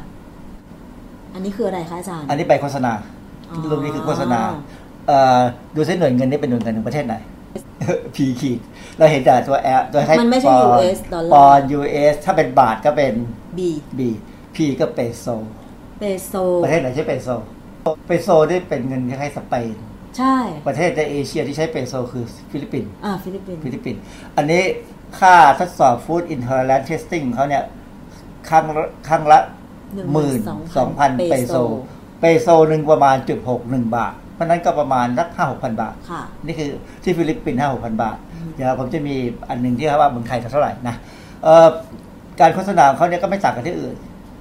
[1.34, 2.94] อันนี้คืออะไรคะอาจารย์ อันนี้ใบโฆษณา
[3.50, 4.40] อ๋อรูปนี้คือโฆษณา
[5.08, 5.42] เอ่อ
[5.76, 7.16] ดูเส้นหน่วยเงินนี่เป็นหน่วยเงินของประเทศไหน
[8.16, 8.60] พีขีด
[8.98, 13.14] เราเห็นแต่ตัวแอลตัวให้มันไม่ใช่ปอนด์ US ดอลปลาอนร์ด์ US ถ้าเป็นบาทก็เป็น
[13.58, 13.60] B
[13.98, 14.00] B
[14.56, 15.26] P ก็เปโซ
[16.00, 16.34] เปโซ
[16.64, 17.30] ประเทศไหนใช้เปโซ
[18.08, 19.76] เปโซนี่เป็นเงินคล้ายๆสเปน
[20.18, 20.36] ใช่
[20.68, 24.02] ประเทศในเอเชียที่ใช้เปโซคือฟิลิปปินส์อ่าฟิลิปปินส์ฟิลิปปินส์
[24.38, 24.64] อันนี้
[25.20, 27.64] ค่าทดสอบ Food Intolerance Testing ของเขาเนี่ย
[28.50, 29.40] ครั้งละครั้งละ
[30.14, 30.40] หมื่น
[30.78, 31.56] สองพันเปโซ
[32.20, 36.70] เปโซหนึ่งประมาณจุดหกหนึ่งบาท เพราะนั้นก็ประมาณสักห้าหกพันบาทค่ะนี่คือ
[37.04, 38.18] ที่ฟิลิปปินส์ห้าหกพันบาท
[38.56, 39.16] เดี๋ยวผมจะมี
[39.50, 40.96] อันหนึ่งที่ว่าเมืองไทยเท่าไหร่นะ
[41.44, 41.68] เอ่อ
[42.40, 43.96] การโฆษณาของเขาเนี่ยก็ไม่ต่างกับที่อื่น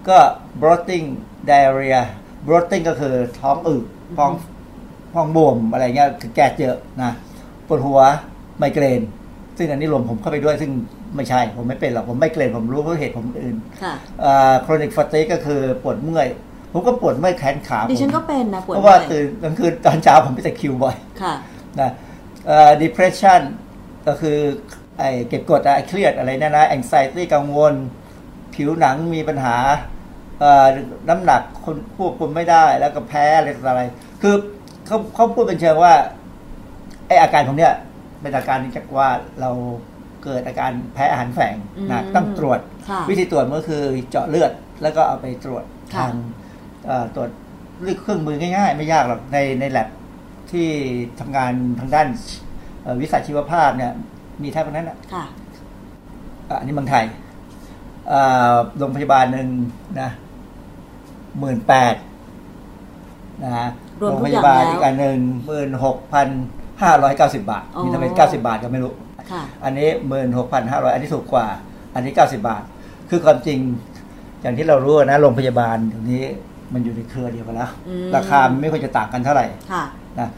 [0.08, 0.18] ก็
[0.60, 1.06] bloating
[1.48, 2.02] diarrhea
[2.46, 3.84] bloating ก็คือท้องอืด
[4.18, 4.30] ท้อง
[5.14, 7.10] ท้องบวมอะไรเงี้ยคือแก๊สเยอะนะ
[7.66, 8.00] ปวดหัว
[8.58, 9.02] ไมเกรน
[9.58, 10.70] ซึ่งอันนี้รวมผมเข้าไปด้วยซึ่ง
[11.16, 13.94] ไม่ใช่ ผมไม่เป็นหรอก ผมไม่เกรนผมรู้เพราะเหตุผมอื่นค่ะ
[14.62, 16.28] โครนิกฟาติก็คือปวดเมื่อย
[16.72, 21.34] ผมก็ปวดเมื่อยแขนขาดิฉันผมก็เป็นนะปวดเพราะว่าเมื่อยตื่นกลางคืนตอนเช้าผมไปตะคริวบ่อยค่ะ
[21.80, 21.90] นะ
[22.46, 23.40] เอ่อ depression
[24.06, 24.38] ก็คือ
[24.98, 27.74] ไอ้เก็บกดอะเครียดอะไรเนี่ยนะ anxiety กังวล
[28.54, 29.56] ผิวหนังมีปัญหา
[30.40, 30.66] เอ่อ
[31.08, 33.82] น้ำหนักคนควบคุมไม่ได้แล้วก็แพ้อะไรต่ออะไร
[34.22, 34.34] คือ
[34.90, 35.94] เขาเขาพูดเป็นเชิงว่า
[37.06, 37.72] ไออาการของเนี้ย
[38.20, 39.08] เป็นอาการที่จากว่า
[39.40, 39.50] เรา
[40.24, 41.56] เกิดอาการแพ้อาหารแฝง
[41.90, 45.64] นะอืมต้องตรวจค่ะวิธีตรวจก็คือเจาะเลือด แล้วก็เอาไปตรวจ
[45.94, 46.12] ค่ะทาง
[46.86, 47.30] เอ่อตรวจ
[47.82, 49.88] ด้วยเครื่องมือง่ายๆ ไม่ยากหรอกในในแลบ
[50.50, 50.68] ที่
[51.20, 52.08] ทำงานทางด้าน
[52.82, 53.92] เอ่อวิสัยชีวภาพเนี่ย
[54.42, 55.24] มีแทบทั้งนั้นนะค่ะ
[56.48, 57.04] อะอันนี้เมืองไทย
[58.08, 58.20] เอ่
[58.52, 59.48] อโรงพยาบาลหนึ่ง
[60.00, 60.10] นะ
[61.38, 61.94] หมื่นแปด
[63.44, 63.68] นะฮะ
[64.00, 66.28] รวมโรงทุพกอย่างยาบาลแล้วอีกอันหนึ่งหมื่นหกพัน
[66.82, 68.92] ห้าร้อยเก้าสิบาทอ๋อ มีทำไมเก้าสิบาทก็ไม่รู้
[69.30, 71.46] ค่ะ อันนี้หมื่นหกพันห้าร้อยอันนี้ถูกกว่า
[71.94, 72.62] อันนี้เก้าสิบาท
[73.10, 73.58] คือความจริง
[74.42, 76.24] อย่างที่เรารู้นะโรงพยาบาลเดี๋ยวนี้
[76.72, 79.84] มันอยู่ในเครือเดียวกันแล้ว อืม ราคามันไม่ควรจะต่างกันเท่าไหร่ค่ะ
[80.18, 80.28] นะ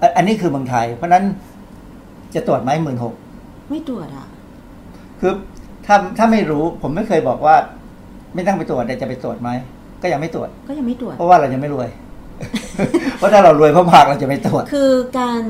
[0.00, 1.24] อันอันนี้คือเมืองไทย เพราะฉะนั้น
[2.34, 3.14] จะตรวจไหมหมื่นหก
[3.70, 4.26] ไม่ตรวจอะ
[5.20, 5.32] คือ
[5.86, 7.56] ถ้าถ้าไม่รู้ผมไม่เคยบอกว่า
[8.34, 9.50] ไม่ต้องไปตรวจแต่จะไปตรวจไหม
[10.02, 11.88] ก็ยังไม่ตรวจ ก็ยังไม่ตรวจ เพราะว่าเรายังไม่รวย
[13.18, 15.42] เพราะถ้าเรารวยมากๆเราจะไม่ตรวจ คือการ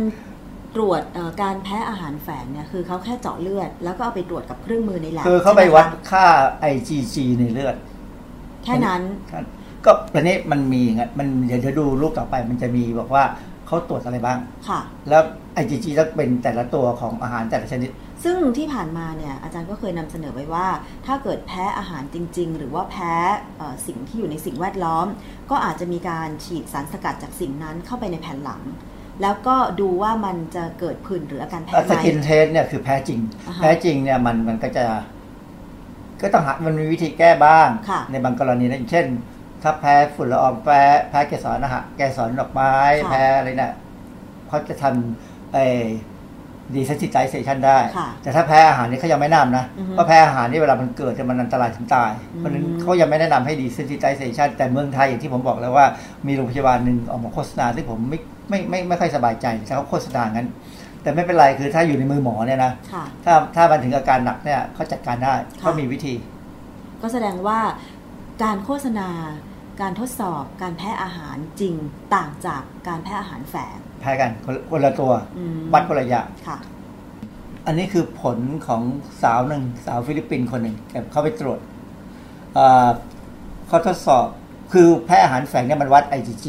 [0.77, 6.27] ตรวจเอ่อการแพ้อาหารแฝงเนี่ยคือเขาแค่เจาะเลือด แล้วก็เอาไปตรวจกับเครื่องมือในแลบคือเขาไปใช่หมวัดคะค่า
[6.73, 7.77] IgG ในเลือด
[8.65, 9.03] แค่นั้น
[9.85, 13.25] ก็ตอนนี้มันมีอย่างเงี้ยมันเดี๋ยวจะดูรูปต่อไปมันจะมีบอกว่า
[13.67, 15.23] เขาตรวจอะไรบ้าง ค่ะ แล้ว
[15.63, 17.91] IgG ต้องเป็นแต่ละตัวของอาหารแต่ละชนิด
[18.25, 20.69] ซึ่งที่ผ่านมาเนี่ยอาจารย์ก็เคยนำเสนอไว้ว่า
[21.07, 23.15] ถ้าเกิดแพ้อาหารจริง ๆ หรือว่าแพ้
[23.59, 25.07] เอ่อสิ่งที่อยู่ในสิ่งแวดล้อม
[25.51, 28.63] ก็อาจจะมีการฉีดสารสกัดจากสิ่งนั้นเข้าไปในแผ่นหลัง
[29.23, 34.85] แล้วก็ดูว่ามันจะเกิดผื่นหรืออาการแพ้สไหมกินเทสเนี่ยคือแพ้จริงอ่าฮะแพ้จริงเนี่ยมันมันก็จะ
[36.21, 39.07] ก็ต้องหามันมีวิธีแก้บ้างค่ะในบางกรณีนะอย่างเช่น
[39.63, 43.75] ถ้าแพ้ฝุ่นละอองแพ้แพ้เกสรนะฮะเกสรดอกไม้ค่ะแพ้อะไรเนี่ย
[44.49, 45.67] เขาจะทำไอ้
[46.75, 55.87] ดีเซนซิไ z เซชันได้ค่ะแต่ถ้าแพ้อาหารนี่เขายังไม่แนะนำนะอือฮึเพราะแพ้อาหารนี่เวลามันเกิดเนี่ยมันอันตรายถึงตายอืมเพราะฉะนั้นเขายังไม่แนะนำให้ดีเซนซิไ z เซชันแต่เมืองไทยอย่างที่ผมบอกแล้วว่า
[56.27, 58.19] มีโรงพยาบาลหนึ่งออกมาโฆษณาซึ่งผมไม่
[58.51, 60.49] ไม่ไม่ไม่ค่อยสบายใจแต่เขาโฆษณางั้น
[61.03, 66.15] แต่ไม่เป็นไรคือถ้าอยู่ในมือหมอเนี่ยนะค่ะถ้าถ้ามันถึงอาการหนักเนี่ยเขาจัดการได้ค่ะเขามีวิธี
[67.03, 67.61] ก็แสดงว่า
[68.43, 69.09] การโฆษณา
[69.81, 71.75] การทดสอบ การแพ้อาหารจริง
[72.15, 76.59] ต่างจากการแพ้อาหารแฝง แพ้กันคนคนละตัวอืมวัดคนละอย่างค่ะ
[77.67, 78.83] อันนี้คือผลของ
[79.23, 81.59] สาวหนึ่งสาวฟิลิปปินส์คนหนึ่งแต่เขาไปตรวจ
[82.55, 82.89] เอ่อ
[83.69, 84.27] เขาทดสอบ
[84.73, 86.45] คือแพ้อาหารแฝงเนี่ยมันวัด IgG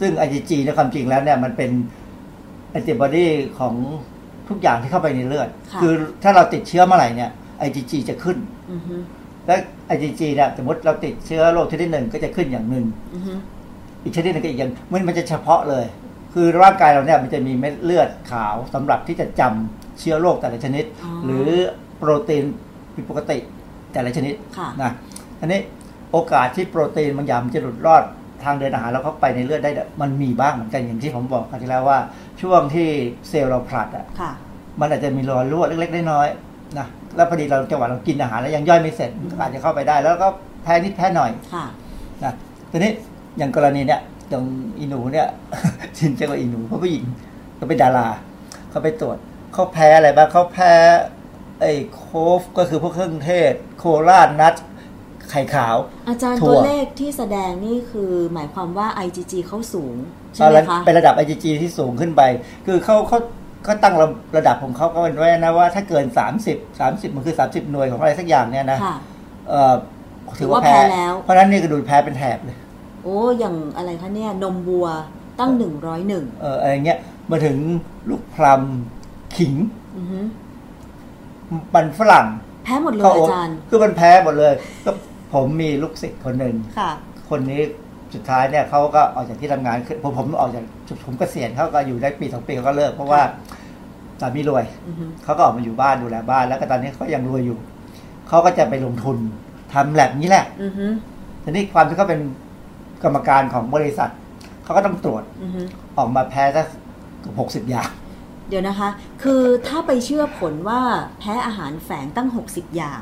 [0.00, 1.70] ซึ่ง IgG ในยความจริงแล้วเนี่ยมันเป็น
[2.70, 3.26] แอนติบอดี
[3.58, 3.74] ของ
[4.48, 7.30] ทุกอย่างที่เข้าไปในเลือดค่ะอถ้าเราติดเชื้อเมื่อไหร่เนี่ย
[7.66, 8.38] IgG จะขึ้น
[8.72, 8.94] อือฮึ
[9.46, 9.54] และ
[9.94, 12.84] IgG เนี่ยสมมติเราติดเชื้อโรคชนิดหนึ่งก็จะขึ้นอย่างหนึ่ง
[13.14, 13.32] อือฮึ
[14.04, 15.84] อีกชนิดหนึงก็อีกอย่างมันมันจะเฉพาะเลย
[16.34, 21.48] คือร่างกายเราเนี่ยมันจะมีเม็ดเลือดขาวสำหรับที่จะจำเชื้อโรคแต่ละชนิดอ๋อหรือ
[21.98, 22.44] โปรตีน
[22.94, 23.38] ผิดปกติ
[23.92, 24.90] แต่ละชนิดค่ะนะ
[25.40, 25.60] อันนี้
[26.12, 28.02] โอกาสที่โปรตีนบางอย่างมันจะหลุดรอด
[28.44, 31.98] ทางเดินอาหารแล้วเข้าไปในเลือดได้เนี่ยมันมีบ้างเหมือนกันอย่างที่ผมบอกครั้งที่แล้วว่า
[32.42, 32.88] ช่วงที่
[33.28, 34.32] เซลล์เราผลัดอะค่ะ
[34.80, 40.28] มันอาจจะมีรอยรั่วเล็กๆน้อยๆนะแล้วพอดีเราจังหวะเรากินอาหารแล้วยังย่อยไม่เสร็จมันก็อาจจะเข้าไปได้ แล้วก็
[40.62, 41.64] แพ้นิดแพ้หน่อยค่ะ
[42.24, 42.32] นะ
[42.70, 42.92] ทีนี้
[43.38, 44.00] อย่างกรณีเนี้ย
[44.32, 44.44] ตรง
[44.78, 45.28] อีหนูเนี่ย
[45.98, 47.04] ชินเจ้าว่าอีหนูเพราะผู้หญิง
[47.56, 48.08] เขาเป็นดารา
[48.70, 49.16] เขาไปตรวจ
[49.52, 50.72] เขาแพ้อะไรบ้างเขาแพ้
[51.60, 52.06] ไอ้โค
[52.38, 54.54] ฟก็คือพวกเครื่องเทศ โคราชนัท
[55.30, 55.76] ไข่ขาว
[56.08, 59.96] อาจารย์ถั่ตัววเลขที่แสดงนี่คือหมายความว่า IgG เขาสูง
[60.34, 62.22] ใช่ไหมแล้วคะเป็นระดับ IgG ที่สูงขึ้นไป
[62.66, 63.18] คือเขาเขา
[63.64, 64.06] เขาตั้งระ
[64.36, 66.04] ระดับของเขาก็เป็นไว้นะว่าถ้าเกิน
[66.42, 68.96] 30 30 มันคือ 30 หน่วยของอะไรสักอย่างเนี่ยนะค่ะ
[69.48, 69.74] เอ่อ
[70.38, 72.56] ถือว่าถือว่าแพ้แพ้แล้วเพราะฉะนั้นนี่ก็ดูแพ้เป็นแถบเลย
[73.02, 74.86] โอ้อย่างอะไรคะเนี่ยนมวัว
[75.40, 76.98] ตั้งหนึ่งร้อยหนึ่งเอออะไรเงี้ย
[77.30, 77.56] มาถึง
[78.08, 78.62] ลูกพลัม
[79.36, 79.54] ขิง
[79.96, 80.20] อือฮึ
[81.74, 82.26] มันฝรั่ง
[82.64, 84.52] แพ้หมดเลยข้าวโอ๊อาตจารย์ คือมันแพ้หมดเลย
[84.84, 84.90] ก็
[85.32, 86.90] ผมมีลูกศิษย์คนหนึ่งค่ะ
[87.30, 87.60] คนนี้
[88.14, 90.64] สุดท้ายเนี่ยเขาก็ออกจากที่ทำงานคือผมผมออกจาก
[91.04, 93.22] ผมเกษียณเขาก็อยู่ได้ปีสองปีเขาก็เลิกเพราะว่า
[94.20, 97.58] สามีรวยอือฮึเขาก็ออกมาอยู่บ้านดูแลบ้าน แล้วก็ตอนนี้เขายังรวยอยู่
[98.28, 99.16] เขาก็จะไปลงทุน
[99.72, 100.86] ทำแลบนี้แหละอือฮึ
[101.44, 102.20] ทีนี้ความที่เขาเป็น
[103.02, 104.10] กรรมการของบริษัท
[104.64, 105.62] เขาก็ต้องตรวจอือฮึ
[105.98, 106.66] ออกมาแพ้สัก
[107.38, 107.88] หกสิบอย่าง
[108.48, 108.88] เดี๋ยวนะคะ
[109.22, 110.80] คือถ้าไปเชื่อผลว่า
[111.18, 113.00] แพ้อาหารแฝงตั้ง 60 อย่าง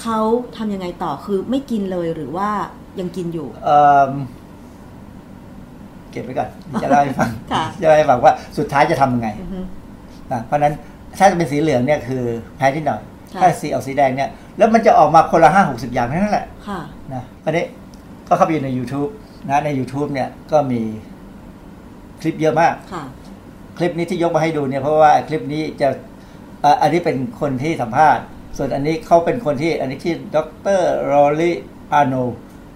[0.00, 0.18] เขา
[0.56, 2.50] ทำยังไงต่อคือไม่กินเลยหรือว่า
[3.00, 4.12] ยังกินอยู่ เอิ่ม
[6.10, 6.48] เก็บไว้ก่อน
[6.82, 9.60] จะเล่าให้ฟังค่ะ จะเล่าให้ฟังว่าสุดท้ายจะทำยังไงอือฮึ
[10.32, 10.74] นะเพราะฉะนั้น
[11.18, 12.22] ถ้าจะเป็นสีเหลืองเนี่ยคือ
[12.56, 13.00] แพ้นิดหน่อย
[13.34, 16.80] ค่ะ ถ้าสีออกสีแดงเนี่ยแล้วมันจะออกมาคนละห้าหกสิบอย่างเท่านั้นแหละค่ะ
[17.14, 17.64] นะตอนนี้
[18.30, 19.10] ก็เข้าไปอยู่ใน YouTube
[19.48, 20.80] นะใน YouTube เนี่ยก็มี
[22.20, 23.04] คลิปเยอะมากค่ะ
[23.78, 25.88] คลิปนี้ที่ยกมาให้ดูเนี่ยเพราะว่าคลิปนี้จะ
[26.60, 28.24] เอ่ออันนี้เป็นคนที่สัมภาษณ์
[28.56, 30.38] ส่วนอันนี้เขาเป็นคนที่อันนี้ที่ด
[30.78, 31.50] รโรลิ
[31.92, 32.14] อาโน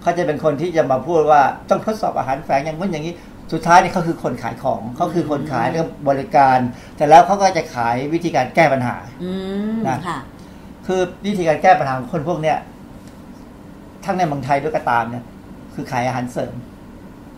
[0.01, 3.15] เขาจะเป็นคนที่จะมาพูดว่าต้องทดสอบอาหารแฝงอย่างนู้นอย่างนี้
[3.53, 6.57] สุดท้ายนี่เขาคือคนขายของเขาคือคนขายเรื่องบริการ
[6.97, 9.31] แต่แล้วเขาก็จะขายวิธีการแก้ปัญหาอื
[9.75, 10.19] มนะค่ะ
[10.87, 12.57] คือวิธีการแก้ปัญหาของคนพวกเนี้ย
[14.05, 15.23] ทั้งในเมืองไทยด้วยก็ตามเนี่ย
[15.75, 16.53] คือขายอาหารเสริม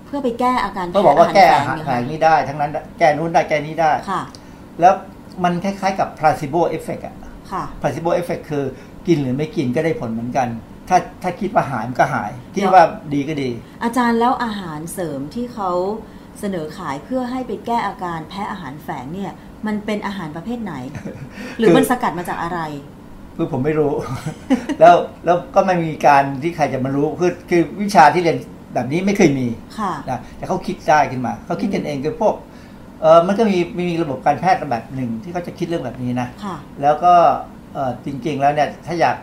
[0.05, 4.21] เพื่อไปแก้อาการเขาบอกว่าแก้อาหารเนี่ยแฝค่ะงนี้ได้ ทั้งนั้น แก้นู้นได้แก้นี้ได้ค่ะ
[4.79, 4.93] แล้ว
[5.43, 7.15] มันคล้ายๆกับ placebo effect อะ
[7.51, 8.63] ค่ะ placebo effect คือ
[9.07, 10.47] กินหรือไม่กินก็ได้ผลเหมือนกัน
[10.89, 12.83] ถ้าถ้าคิดว่าหายมันก็หาย คิดว่า
[13.13, 13.49] ดีก็ดี
[13.83, 15.71] อาจารย์แล้วอาหารเสริมที่เขา
[16.39, 19.31] เสนอขายเพื่อให้ไปแก้อาการแพ้อาหารแฝงเนี่ย
[19.67, 20.73] มันเป็นอาหารประเภทไหน
[21.57, 22.59] หรือมันสกัดมาจากอะไร
[23.37, 23.91] คือผมไม่รู้
[24.79, 28.37] แล้วแล้วก็ไม่มีการที่ใครจะมารู้คือคือวิชาที่เรียน
[28.73, 29.47] แบบนี้ไม่เคยมี
[29.79, 32.35] ค่ะนะแต่เขาคิดได้ขึ้นมา เขาคิดกันเองคือพวก
[33.01, 37.13] เออมันก็มีมีระบบการแพทย์แบบหนึ่งที่เขาจะคิดเรื่องแบบนี้นะค่ะแล้วก็
[37.73, 39.17] เออจริงๆแล้วเนี่ยถ้าอยาก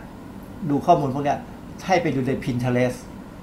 [0.70, 1.38] ดูข้อมูลพวกเนี้ย
[1.86, 2.98] ให้ไปดูใน Pinterest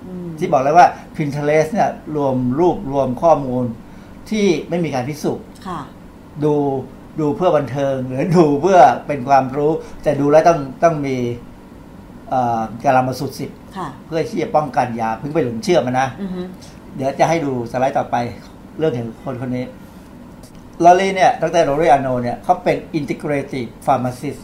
[0.07, 3.65] อืมที่บอกแล้วว่า Pinterest เนี่ยรวมรูปรวมข้อมูล
[4.30, 5.80] ที่ไม่มีการพิสูจน์ค่ะ
[6.43, 6.53] ดู
[7.20, 9.72] ดูเพื่อบันเทิง หรือดูเพื่อเป็นความรู้
[10.03, 11.18] แต่ดูแล้วต้องต้องมี
[12.30, 16.41] เอ่อการละมาสุดสิทธิ์ค่ะเพื่อที่จะป้องกันอยาเพิ่งไปหลงเชื่อมันนะอือฮึ
[16.95, 18.16] เดี๋ยวจะให้ดูสไลด์ต่อไป
[18.78, 19.66] เรื่องถึงคนคนนี้
[20.84, 24.39] ลอรี่เนี่ยดรโรเรอาโนเนี่ยเขาเป็น integrative pharmacist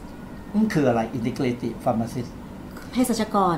[0.55, 2.29] นั่นคืออะไร integrative pharmacist
[2.91, 3.57] เภสัชกร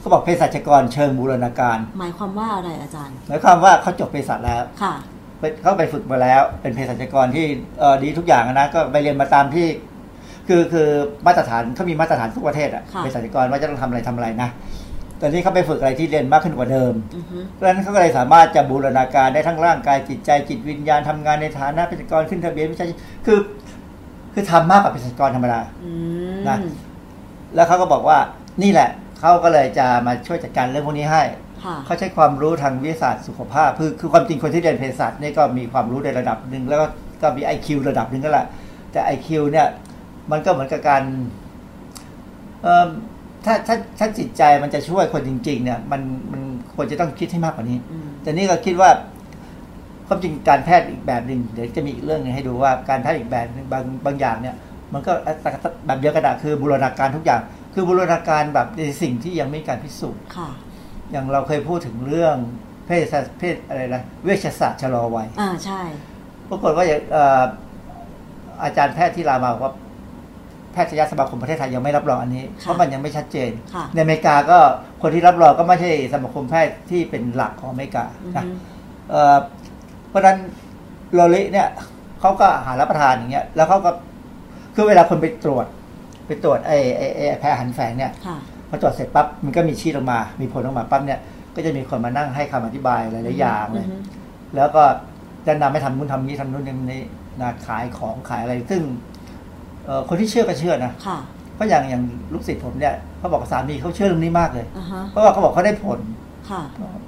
[0.00, 5.17] เขาบอกเภสัชกรเชิงบูรณาการ หมายความว่าอะไรอาจารย์ หมายความว่าเขาจบเภสัชแล้วค่ะไป
[5.62, 7.46] เขาไปฝึกมาแล้ว เป็นเภสัชกรที่
[7.80, 9.66] เอ่อดีทุกอย่างนะก็ไปเรียนมาตามที่
[10.48, 10.88] คือคือ
[11.26, 14.48] มาตรฐานเขามีมาตรฐานทุกประเทศอะค่ะเภสัชกรว่าจะต้องทำอะไรทำอะไรนะ
[15.20, 23.38] ตอนนี้เขาไปฝึกอะไรที่เรียนมากขึ้นกว่าเดิมอือฮึเพราะฉะนั้นเขาก็เลยสามารถจะบูรณาการได้ทั้งร่างกายจิตใจจิตวิญญาณทำงานในฐานะเภสัชกรขึ้นทะเบียนวิชาชีพคือ
[24.34, 25.92] คือทำมากกว่าเภสัชกรธรรมดาอื
[26.34, 26.58] มนะ
[27.54, 28.18] แล้วเขาก็บอกว่า
[28.62, 31.47] นี่แหละเขาก็เลยจะมาช่วยจัดการเรื่องพวกนี้ให้ค่ะ
[31.86, 36.86] เขาใช้ความรู้ทางวิทยาศาสตร์สุขภาพคือคือความจริงคนที่เรียนเภสัชนี่ก็มีความรู้ในระดับหนึ่งแล้วก็
[37.22, 38.46] ก็มี IQ ระดับหนึ่งก็แหละ
[38.92, 39.66] แต่ IQ เนี่ย
[40.30, 41.02] มันก็เหมือนกับการ
[42.62, 42.88] เอ่อ
[43.44, 46.00] ถ้าถ้าถ้าจิตใจมันจะช่วยคนจริง ๆ เนี่ย มัน
[46.32, 46.42] มัน
[46.74, 48.90] ควรจะต้องคิดให้มากกว่านี้อืมแต่นี่ก็คิดว่า
[50.06, 54.54] ความจริงการแพทย์อีกแบบหนึ่งเดี๋ยวจะมีอีกเรื่องหนึงให้ดูว่าการแพทย์อีกแบบหนึ่งบางบางอย่างเนี่ย
[54.92, 55.12] มันก็
[55.86, 57.40] แบบเดียวกันอะคือบูรณาการทุกอย่าง
[57.74, 60.48] คือบูรณาการแบบในสิ่งที่ยังไม่มีการพิสูจน์ค่ะ
[61.12, 62.36] อย่างเราเคยพูดถึงเรื่อง
[62.86, 65.80] เพศศาสตร์เพศอะไรนะเวชศาสตร์ชะลอวัยอ่าใช่
[66.50, 67.42] ปรากฏว่าอย่างเอ่อ
[68.62, 69.72] อาจารย์แพทย์ที่รามาบอกว่า
[70.72, 74.58] แพทยสมาคมประเทศไทยยังไม่รับรองอันนี้ เพราะมันยังไม่ชัดเจนค่ะในอเมริกาก็
[75.02, 78.50] คนที่รับรองก็ไม่ใช่สมาคมแพทย์ที่เป็นหลักของอเมริกาอือนะฮึ
[79.10, 79.36] เอ่อ
[80.08, 80.38] เพราะฉะนั้น
[81.14, 81.68] โลลิเนี่ย
[82.20, 83.90] เขาก็หารับประทานอย่างเงี้ยแล้วเขาก็
[84.74, 85.66] คือเวลาคนไปตรวจ
[86.26, 88.38] ไปตรวจไอ้ไอ้ไอ้แพ้อาหันแฝงเนี่ยค่ะ
[88.68, 91.18] พอตรวจเสร็จปั๊บมันก็มีชีดออกมา มีผลออกมาปั๊บเนี่ย
[91.54, 93.96] ก็จะมีคนมานั่งให้คำอธิบายหลายๆอย่างเลยอือฮึ
[94.56, 94.82] แล้วก็
[95.46, 97.02] จะนำให้ทำนู่นทำนี้ทำนู่นทำนี้
[97.40, 98.82] นะขายของขายอะไร ซึ่ง
[99.86, 101.18] เอ่อคนที่เชื่อก็เชื่อนะค่ะ
[101.54, 102.02] เพราะอย่างอย่าง
[102.32, 106.00] ลูกศิษย์ผมเนี่ยเขาบอกสามีเขาเชื่อเรื่องนี้มากเลยอ่าฮะเพราะว่าเขาบอกเขาได้ผล
[106.50, 106.62] ค่ะ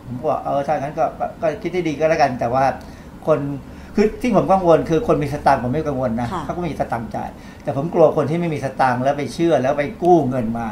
[0.06, 2.64] ผมก็บอกเออถ้างั้นก็ก็ก็คิดได้ดีก็แล้วกัน แต่ว่า
[3.26, 3.38] คน
[3.94, 7.30] คือที่ผมกังวลคือคนมีสตางค์ผมไม่กังวลนะค่ะเขาก็มีสตางค์จ่าย
[7.62, 10.68] แต่ผมกลัวคนที่ไม่มีสตางค์แล้วไปเชื่อแล้วไปกู้เงินมา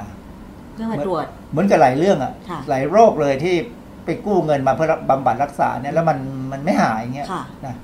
[0.78, 3.54] เพื่อมาตรวจ เหมือนกับหลายเรื่องอะค่ะ หลายโรคเลยที่
[4.04, 6.18] ไปกู้เงินมาเพื่อบำบัดรักษาเนี่ยแล้วมัน
[6.52, 7.74] มันไม่หายอย่างเงี้ยค่ะนะ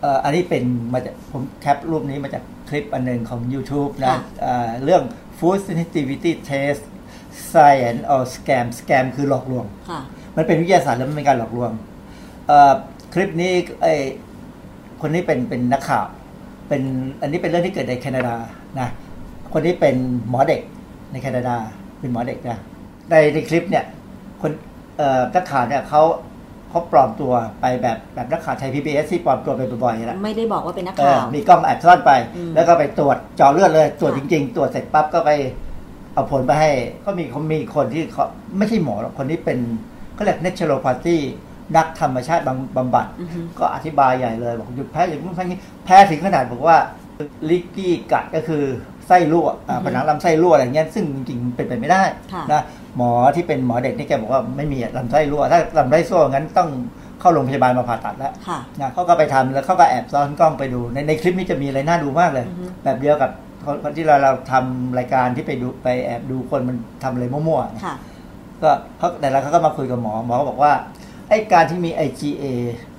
[0.00, 0.64] เอ่ออันนี้เป็น
[0.94, 5.02] มาจากผมแคปรูปนี้มาจากคลิปอันหนึ่งของ YouTube นะค่ะเอ่อเรื่อง
[5.38, 6.82] food sensitivity test
[7.52, 10.00] science or scam scam คือหลอกลวงค่ะ
[10.36, 11.70] มันเป็นวิทยาศาสตร์แล้วมันเป็นการหลอกลวง
[12.46, 12.72] เอ่อ
[13.14, 13.52] คลิปนี้
[13.82, 13.86] ไอ
[15.00, 16.06] คนนี้เป็นเป็นนักข่าว
[16.68, 16.82] เป็น
[17.20, 18.36] อันนี้เป็นเรื่องที่เกิดในแคนาดา
[18.80, 18.88] นะ
[19.52, 19.96] คนนี้เป็น
[20.28, 20.60] หมอเด็ก
[21.12, 21.56] ในแคนาดา
[22.00, 22.58] เป็นหมอเด็กนะ
[23.10, 23.84] ในในคลิปเนี่ย
[24.40, 24.52] คน
[24.98, 26.02] เอ่อนักข่าวเนี่ยเขา
[26.68, 35.30] เขาปลอมตัวไปแบบแบบนักข่าวไทยพีบีเอสที่ปลอมตัวไปบ่อยๆแหละไม่ได้บอกว่าเป็นนักเอข่าอวมีกล้องแอบซ่อนไปอืมแล้วก็ไปตรวจเจาะเลือดเลย ตรวจค่ะจริง ๆ ตรวจเสร็จปั๊บก็ไป
[36.14, 36.70] เอาผลไปให้
[37.04, 38.24] ก็มีเขามีคนที่เขา
[38.58, 39.58] ไม่ใช่หมอหรอกคนที่เป็น
[40.14, 41.16] เขาเรียก naturopathy
[41.76, 46.76] นักธรรมชาติบำบำบัดอือฮึก็อธิบายใหญ่เลย บอกหยุดแพ้อย่างนู้นแพ้อย่างนี้แพ้ถึงขนาดบอกว่า
[47.50, 48.64] ลิกกี้กัดก็คือ
[49.08, 52.02] ไส้รั่วอ่าผนังลำไส้รั่วอะไรเงี้ยซึ่งจริงๆเป็นไปไม่ได้
[52.32, 52.62] ค่ะนะ
[52.96, 56.68] หมอที่เป็นหมอเด็กนี่แกบอกว่าไม่มีลำไส้รั่ว ถ้าลำไส้รั่วงั้นต้อง
[57.20, 63.30] เข้าโรงพยาบาลมาผ่าตัดแล้วค่ะนะเขาก็ไปทำแล้วเขาก็แอบซ้อนกล้องไปดูในในคลิปนี้จะมีอะไรน่าดูมากเลยอือฮึแบบเดียวกับ
[63.64, 67.96] คนคนที่เราเราทำรายการที่ไปดูไปแอบดูคนมันทำอะไรมั่วๆนะค่ะ
[68.62, 70.72] ก็เขาแต่ละเขาก็มาคุยกับหมอหมอก็บอกว่า
[71.28, 72.44] ไอ้การที่มี IgA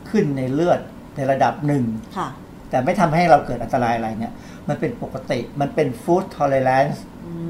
[0.10, 0.80] ขึ้นในเลือด
[1.16, 1.84] ในระดับหนึ่ง
[2.18, 2.28] ค่ะ
[2.70, 4.34] แต่ไม่ทำให้เราเกิดอันตรายอะไรเนี่ย
[4.70, 6.98] มันเป็นปกติ มันเป็น food tolerance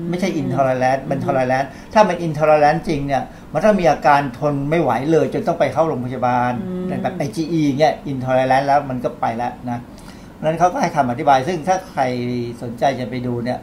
[0.09, 9.79] ไม่ใช่ intolerance มัน tolerance ถ้ามัน intolerance จริงเนี่ย มันต้องมีอาการทนไม่ไหวเลย จนต้องไปเข้าโรงพยาบาลอืมแต่แบบ IgE เนี่ย intolerance แล้วมันก็ไปแล้วนะ
[10.33, 12.01] เพราะฉะนั้นเขาก็ให้คำอธิบาย ซึ่งถ้าใคร
[12.61, 13.59] สนใจจะไปดูเนี่ย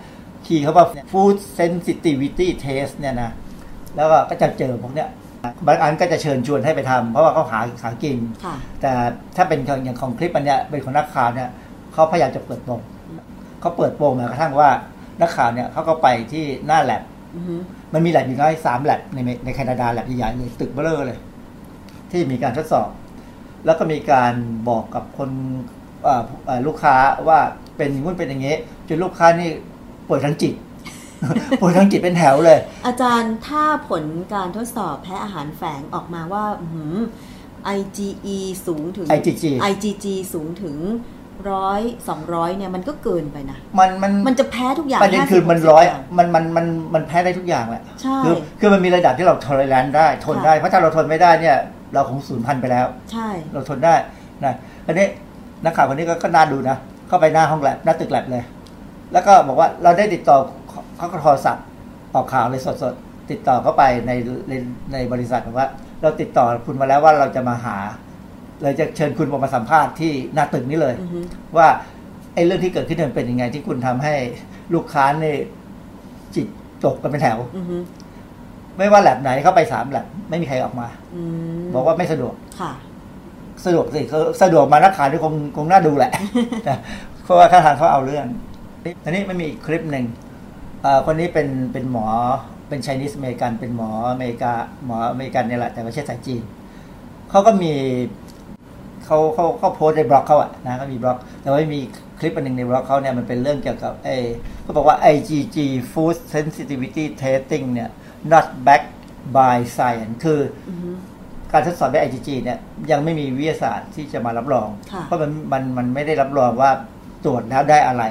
[0.46, 3.30] คีย์เขาว่า food sensitivity test เนี่ยนะ
[3.96, 5.08] แล้วก็ก็จะเจอพวกเนี้ย
[5.66, 8.92] บางอันก็จะเชิญชวนให้ไปทำเพราะว่าเขาหาหากินค่ะแต่
[9.36, 11.48] ถ้าเป็นของอย่างของคลิปอันเนี้ยเป็นของนักข่าวเนี่ย
[11.92, 12.80] เขาพยายามจะเปิดโปง
[13.66, 14.70] เขาเปิดโปงแม้กระทั่งว่า
[15.20, 17.02] นักข่าวเนี่ยเขาก็ไปที่หน้าแลบ
[17.36, 17.54] อือฮึ
[17.92, 21.18] มันมีแลบอยู่น้อยสามแลบในเมในแคนาดาแลบใหญ่ๆเลยตึกเบ้อเร่อเลย
[22.10, 22.88] ที่มีการทดสอบ
[23.64, 24.32] แล้วก็มีการ
[24.68, 25.30] บอกกับคน
[26.02, 26.96] เอ่อเอ่อลูกค้า
[27.28, 27.38] ว่า
[27.76, 28.56] เป็นอย่างนู้นเป็นอย่างนี้
[28.88, 29.50] จนลูกค้านี่
[30.08, 30.54] ป่วยทางจิต
[31.60, 34.04] ป่วยทางจิตเป็นแถวเลย อาจารย์ถ้าผล
[34.34, 36.94] การทดสอบแพ้อาหารแฝงออกมาว่าอื้อหือ
[37.78, 40.76] IgE สูงถึง IgG IgG สูงถึง
[41.52, 51.56] ร้อยสองร้อยเนี่ยมันก็เกินไปนะมันมันมันจะแพ้ทุกอย่างประเด็น50คือมัน60ร้อยางมันมันมันมันแพ้ได้ทุกอย่างแหละใช่คือคือมันมีระดับที่เราทนแรงได้ ทนค่ะได้เพราะถ้าเราทนไม่ได้เนี่ย
[51.94, 53.94] เราคงสูญพันธุ์ไปแล้ว ใช่ เราทนได้
[54.44, 54.54] นะ
[54.86, 55.06] อันนี้
[55.64, 56.76] นักข่าวคนนี้ก็ก็น่าดูนะ
[57.08, 58.42] เข้าไปหน้าห้องแลบหน้าตึกแลบเลย
[59.12, 60.36] แล้วก็บอกว่าเราได้ติดต่อ
[60.96, 61.64] เขาก็โทรศัพท์
[62.14, 64.12] ออกข่าวเลยสดๆติดต่อเข้าไปใน
[64.48, 64.52] ใน
[64.92, 65.68] ในบริษัทบอกว่า
[66.02, 67.76] เราติดต่อคุณมาแล้วว่าเราจะมาหา
[68.62, 71.20] เลยจะเชิญคุณมาสัมภาษณ์ที่หน้าตึกนี้เลยอือฮึ
[71.56, 71.68] ว่า
[72.34, 74.14] ไอ้เรื่องที่เกิดขึ้นมันเป็นยังไงที่คุณทำให้
[74.74, 75.38] ลูกค้าเนี่ย
[76.34, 76.46] จิต
[76.84, 77.76] ตกกันเป็นแถวอือฮึ
[78.78, 81.22] ไม่ว่าแล็บไหนเข้าไปสามแล็บไม่มีใครออกมาอื
[81.62, 82.72] มบอกว่าไม่สะดวกค่ะ
[83.64, 86.12] สะดวกสิเขาสะดวกมานักข่าวที่คงคงน่าดูแหละ
[86.68, 86.78] นะ
[87.24, 88.26] เพราะว่าท่าทางเขาเอาเรื่อง
[89.04, 90.04] อันนี้มันมีอีกคลิปหนึ่ง
[90.82, 92.06] เอ่อคนนี้เป็นเป็นหมอ
[92.68, 94.52] เป็นช i นิสอเมริกันเป็นหมออเมริกา
[94.84, 96.42] หมออเมริกันเนี่ยแหละแต่ไม่ใช่สายจีน
[97.30, 97.72] เขาก็มี
[99.06, 101.80] เขาเขาเขาโพสต์ในบล็อกเขาอะนะก็มีบล็อก แต่ว่ามี
[102.18, 104.16] คลิปอันหนึ่งในบล็อกเขาเนี่ยมันเป็นเรื่องเกี่ยวกับไอ้
[104.62, 105.56] เขาบอกว่า IgG
[105.92, 107.90] food sensitivity testing เนี่ย
[108.32, 108.92] not backed
[109.36, 110.96] by science คืออือฮึก
[111.52, 112.58] การทดสอบแบบ IgG เนี่ย
[112.90, 116.70] ยังไม่มีวิทยาศาสตร์ที่จะมารับรองค่ะเพราะมันมันมันไม่ได้รับรองว่า
[117.24, 118.04] ตรวจแล้วได้อะไร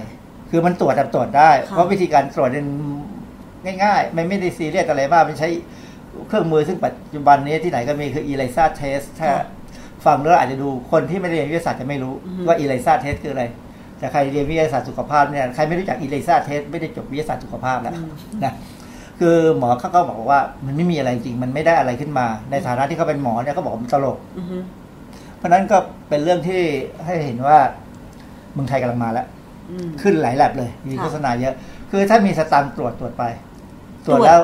[0.49, 2.65] คือมันตรวจแต่ตรวจได้ค่ะเพราะวิธีการตรวจเนี่ย
[3.83, 5.49] ง่ายๆ มันไม่ได้ซีเรียสอะไรมากมันใช้
[6.27, 9.29] เครื่องมือซึ่งปัจจุบันนี้ที่ไหนก็มีคือ ELISA test ถ้า
[10.05, 12.13] ฟังแล้วอาจจะดูคนที่ไม่ได้เรียนวิทยาศาสตร์จะไม่รู้
[12.47, 13.43] ว่า ELISA test คืออะไร
[13.99, 17.93] แต่ใครเรียนวิทยาศาสตร์สุขภาพเนี่ยใครไม่รู้จัก ELISA test ไม่ได้จบวิทยาศาสตร์สุขภาพแล้ว
[18.43, 18.53] นะ
[19.19, 24.57] คือหมอเขาก็บอกว่า มันไม่มีอะไรจริงมันไม่ได้อะไรขึ้นมา ในฐานะที่เขาเป็นหมอเนี่ยเขาบอกว่ามันตลกอือฮึ
[25.37, 25.77] เพราะฉะนั้นก็
[26.09, 26.61] เป็นเรื่องที่
[27.05, 27.57] ให้เห็นว่า
[28.53, 29.27] เมืองไทยกำลังมาแล้ว
[29.71, 31.53] อืมขึ้นหลายแลบเลย มีค่ะโฆษณาเยอะ
[31.91, 33.23] คือถ้ามีสตางค์ตรวจตรวจไป
[34.05, 34.39] ตรวจตรวจแล้ว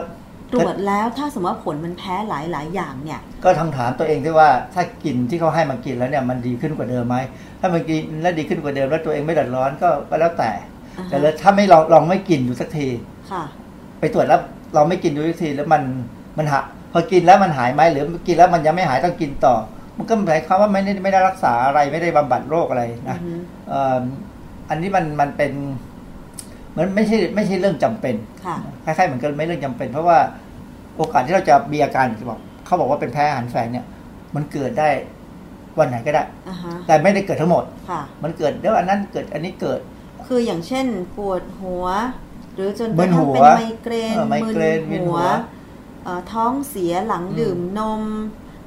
[0.53, 7.17] ตรวจแล้วถ้าสมมติว่าผลมันแพ้หลายหลายๆอย่างเนี่ย ก็ทางถามตัวเองด้วยว่าถ้ากินที่เขาให้มากินแล้วเนี่ยมันดีขึ้นกว่าเดิมไหม
[7.59, 10.51] ถ้ามันกินแล้วดีขึ้นกว่าเดิมแล้วตัวเองไม่เดือดร้อนก็ก็แล้วแต่
[10.97, 12.87] อ่าฮะแต่แล้วถ้าไม่ลองลองไม่กินดูสักที
[13.31, 13.43] ค่ะ
[13.99, 14.39] ไปตรวจแล้ว
[14.75, 15.83] ลองไม่กินดูสักทีแล้วมัน
[16.37, 16.59] มันหา
[16.93, 19.55] พอกินแล้วมันหายไหมหรือกินแล้วมันยังไม่หายต้องกินต่อ
[19.97, 23.33] มันก็หมายความว่าไม่ได้ไม่ได้รักษาอะไรไม่ได้บำบัดโรคอะไรนะอือฮึ
[23.69, 24.03] เอ่อ
[24.69, 25.51] อันนี้มันมันเป็น
[26.77, 28.15] มันไม่ใช่ไม่ใช่เรื่องจำเป็น
[28.45, 28.55] ค่ะ
[28.85, 30.17] คล้ายๆเหมือนกันไม่เรื่องจำเป็น เพราะว่า
[30.97, 33.85] โอกาสที่เราจะมีอาการบอกเขาบอกว่าเป็นแพ้อาหารแฝงเนี่ย
[34.35, 34.89] มันเกิดได้
[35.79, 39.79] วันไหนก็ได้อ่าฮะแต่ไม่ได้เกิดทั้งหมดค่ะมันเกิดเดี๋ยวอันนั้นเกิดอันนี้เกิด
[40.27, 41.85] คืออย่างเช่น ปวดหัว
[42.55, 45.19] หรือจนกมึระนทั่หังวเป็นไมเกรนเออไมเกรนมึมึนนหัหัวว
[46.03, 48.03] เอ่อท้องเสียหลังอืมดื่มนม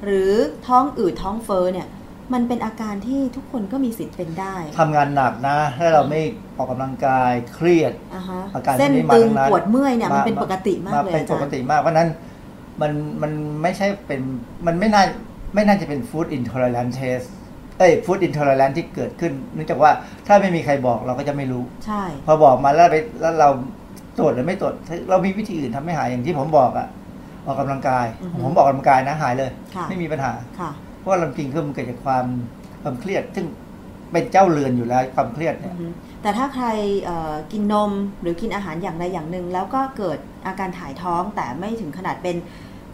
[0.05, 0.31] หรือ
[0.67, 1.87] ท้องอืดท้องเฟ้อเนี่ย
[2.33, 6.21] มันเป็นอาการที่ทุกคนก็มีสิทธิ์เป็นได้ทำงานหนักนะถ้าเราไม่
[6.57, 12.09] ออกกำลังกายเครียดอ่าฮะอาการเส้นพวกนี้มาตึงทั้งนั้นปวดเมื่อยเนี่ยมันมาเป็นปกติมากเลยเป็นอาปจารกย์ติมากเพราะฉะนั้น
[12.81, 14.21] มันมันไม่ใช่เป็น
[14.67, 15.03] มันไม่น่า
[15.55, 17.19] ไม่น่าจะเป็นฟู้ดอินท l ล r ร n น t เทส
[17.79, 19.91] เอ้ยฟู้ดอินท l ล r ร n น t ที่เกิดขึ้นเนื่องจากว่า
[20.27, 23.49] ถ้าไม่มีใครบอกเราก็จะไม่รู้ใช่พอบอกมาแล้วไปแล้วเรา
[24.17, 24.73] ตรวจหรือไม่ตรวจ
[25.09, 26.87] เรามีวิธีอื่นทำให้หายอย่างที่ผมบอกอะ
[27.45, 28.05] ออกกำลังกาย
[28.43, 32.25] ผมบอกกำลังกายนะหายเลยค่ะไม่มีปัญหาค่ะเพ ราะว่าเราจริงคือมันเกิดจากความ
[32.81, 33.45] ความเครียด ซึ่ง
[34.11, 35.87] เป็นเจ้าเรือนอยู่แล้วความเครียดเนี่ยอือฮึ
[36.21, 36.67] แต่ถ้าใคร
[37.03, 37.91] เอ่อกินนม
[38.21, 42.35] หรือกินอาหารอย่างใดอย่างหนึ่ง แล้วก็เกิดอาการถ่ายท้องแต่ไม่ถึงขนาดเป็น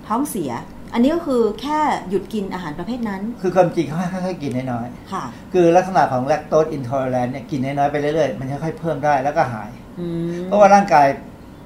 [0.07, 0.51] ท้องเสีย
[0.93, 11.07] อันนี้ก็คือแค่หยุดกินอาหารประเภทนั้น คือความจริงเขาให้ค่อยๆกินน้อยค่ะๆคือลักษณะของแลคโตสอินท l ล r ร n นเนี่ยกินน้อยๆไปเรื่อยๆ มันจะค่อยๆเพิ่มได้แล้วก็หายอืมเพราะว่าร่างกาย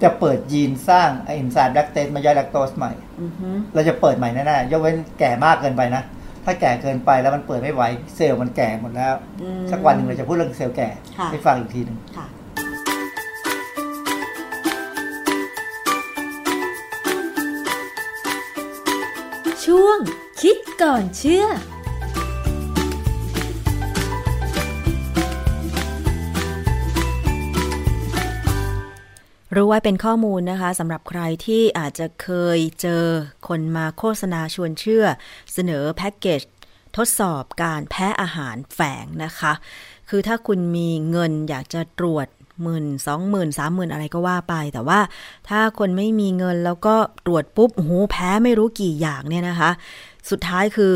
[0.04, 6.04] จะเปิดยีนสร้างไอเอนไซม์แลคเตสมาย่อยแลคโตสใหม่อือฮึเราจะเปิดใหม่แน่ๆยกเว้นแก่มากเกินไปนะ
[6.46, 7.84] ถ้าแก่เกินไปแล้วมันเปิดไม่ไหว
[8.16, 12.26] เซลล์มันแก่หมดแล้วอืมสักวันหนึ่งเราจะพูดเรื่องเซลล์แก่ค่ะให้ฟังอีกทีหนึ่งค่ะ
[19.66, 20.00] ช่วง
[20.42, 21.46] คิดก่อนเชื่อ
[29.56, 33.06] รู้ไว้เป็นข้อมูลนะคะสำหรับใครที่อาจจะเคยเจอ
[33.48, 35.06] คนมาโฆษณาชวนเชื่อ
[35.54, 36.42] เสนอแพ็กเกจ
[36.98, 39.54] ทดสอบการแพ้อาหารแฝงนะคะ
[40.10, 42.28] คือถ้าคุณมีเงินอยากจะตรวจ
[42.62, 45.00] หมื่นสองหมื่นสามหมื่นอะไรก็ว่าไป แต่ว่า
[45.50, 46.96] ถ้าคนไม่มีเงินแล้วก็
[47.26, 49.72] ตรวจปุ๊บโอ้โหแพ้ไม่รู้กี่อย่างเนี่ยนะคะ
[50.30, 50.94] สุดท้ายคือ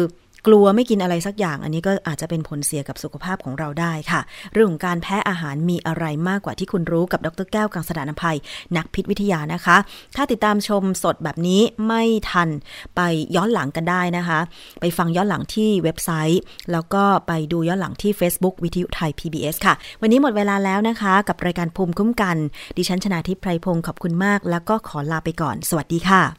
[0.47, 4.21] กลัวไม่กินอะไรสักอย่าง อันนี้ก็อาจจะเป็นผลเสียกับสุขภาพของเราได้ค่ะ
[4.53, 8.37] เรื่องของการแพ้อาหารมีอะไรมากกว่าที่คุณรู้กับดรแก้วกังสดานนภัย
[8.77, 9.77] นักพิษวิทยานะคะ
[10.15, 12.49] ถ้าติดตามชมสดแบบนี้ไม่ทัน
[12.95, 13.01] ไป
[13.35, 14.39] ย้อนหลังกันได้นะคะ
[14.81, 22.37] ไปฟังย้อนหลังที่เว็บไซต์ แล้วก็ไปดูย้อนหลังที่ Facebook วิทยุไทย PBS ค่ะ วันนี้หมดเวลาแล้วนะคะ กับรายการภูมิคุ้มกัน
[22.77, 26.38] ดิฉันชนาทิพไพรพงศ์ขอบคุณมาก แล้วก็ขอลาไปก่อน สวัสดีค่ะ